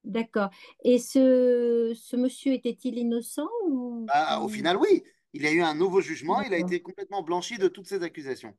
[0.03, 0.49] D'accord.
[0.83, 4.05] Et ce, ce monsieur était-il innocent ou...
[4.09, 5.03] Ah, au final, oui.
[5.33, 6.41] Il a eu un nouveau jugement.
[6.41, 8.55] Il a été complètement blanchi de toutes ces accusations.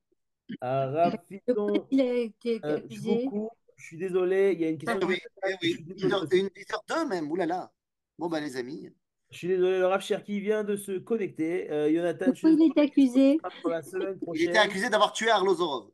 [0.62, 3.28] Euh, Rapidon, il a été euh, accusé.
[3.76, 4.98] je suis désolé, il y a une question.
[5.00, 5.18] Ah, oui,
[5.62, 5.84] oui.
[6.02, 7.72] Une, heure, une heure deux même, oulala.
[8.18, 8.90] Bon, bah, les amis.
[9.30, 11.70] Je suis désolé, le Rav Cherki vient de se connecter.
[11.70, 15.12] Euh, Jonathan, je Pourquoi suis il est accusé pour la semaine Il était accusé d'avoir
[15.12, 15.90] tué Arlozorov.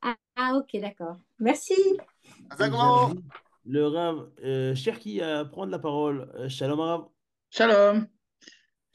[0.00, 1.18] ah, ah, ok, d'accord.
[1.38, 1.74] Merci.
[3.66, 6.30] Le Rav euh, Cherki à prendre la parole.
[6.36, 7.08] Euh, Shalom Rav.
[7.50, 8.06] Shalom.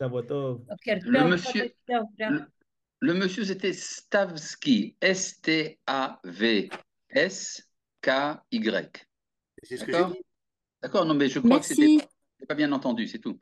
[0.01, 0.61] Shavuotov.
[0.85, 2.41] Le monsieur, le,
[2.99, 4.97] le monsieur c'était Stavsky.
[5.01, 5.81] S-T-A-V-S-K-Y.
[9.61, 10.25] C'est ce que j'ai D'accord dit.
[10.81, 12.05] D'accord, non, mais je crois que c'était
[12.45, 13.39] pas bien entendu, c'est tout.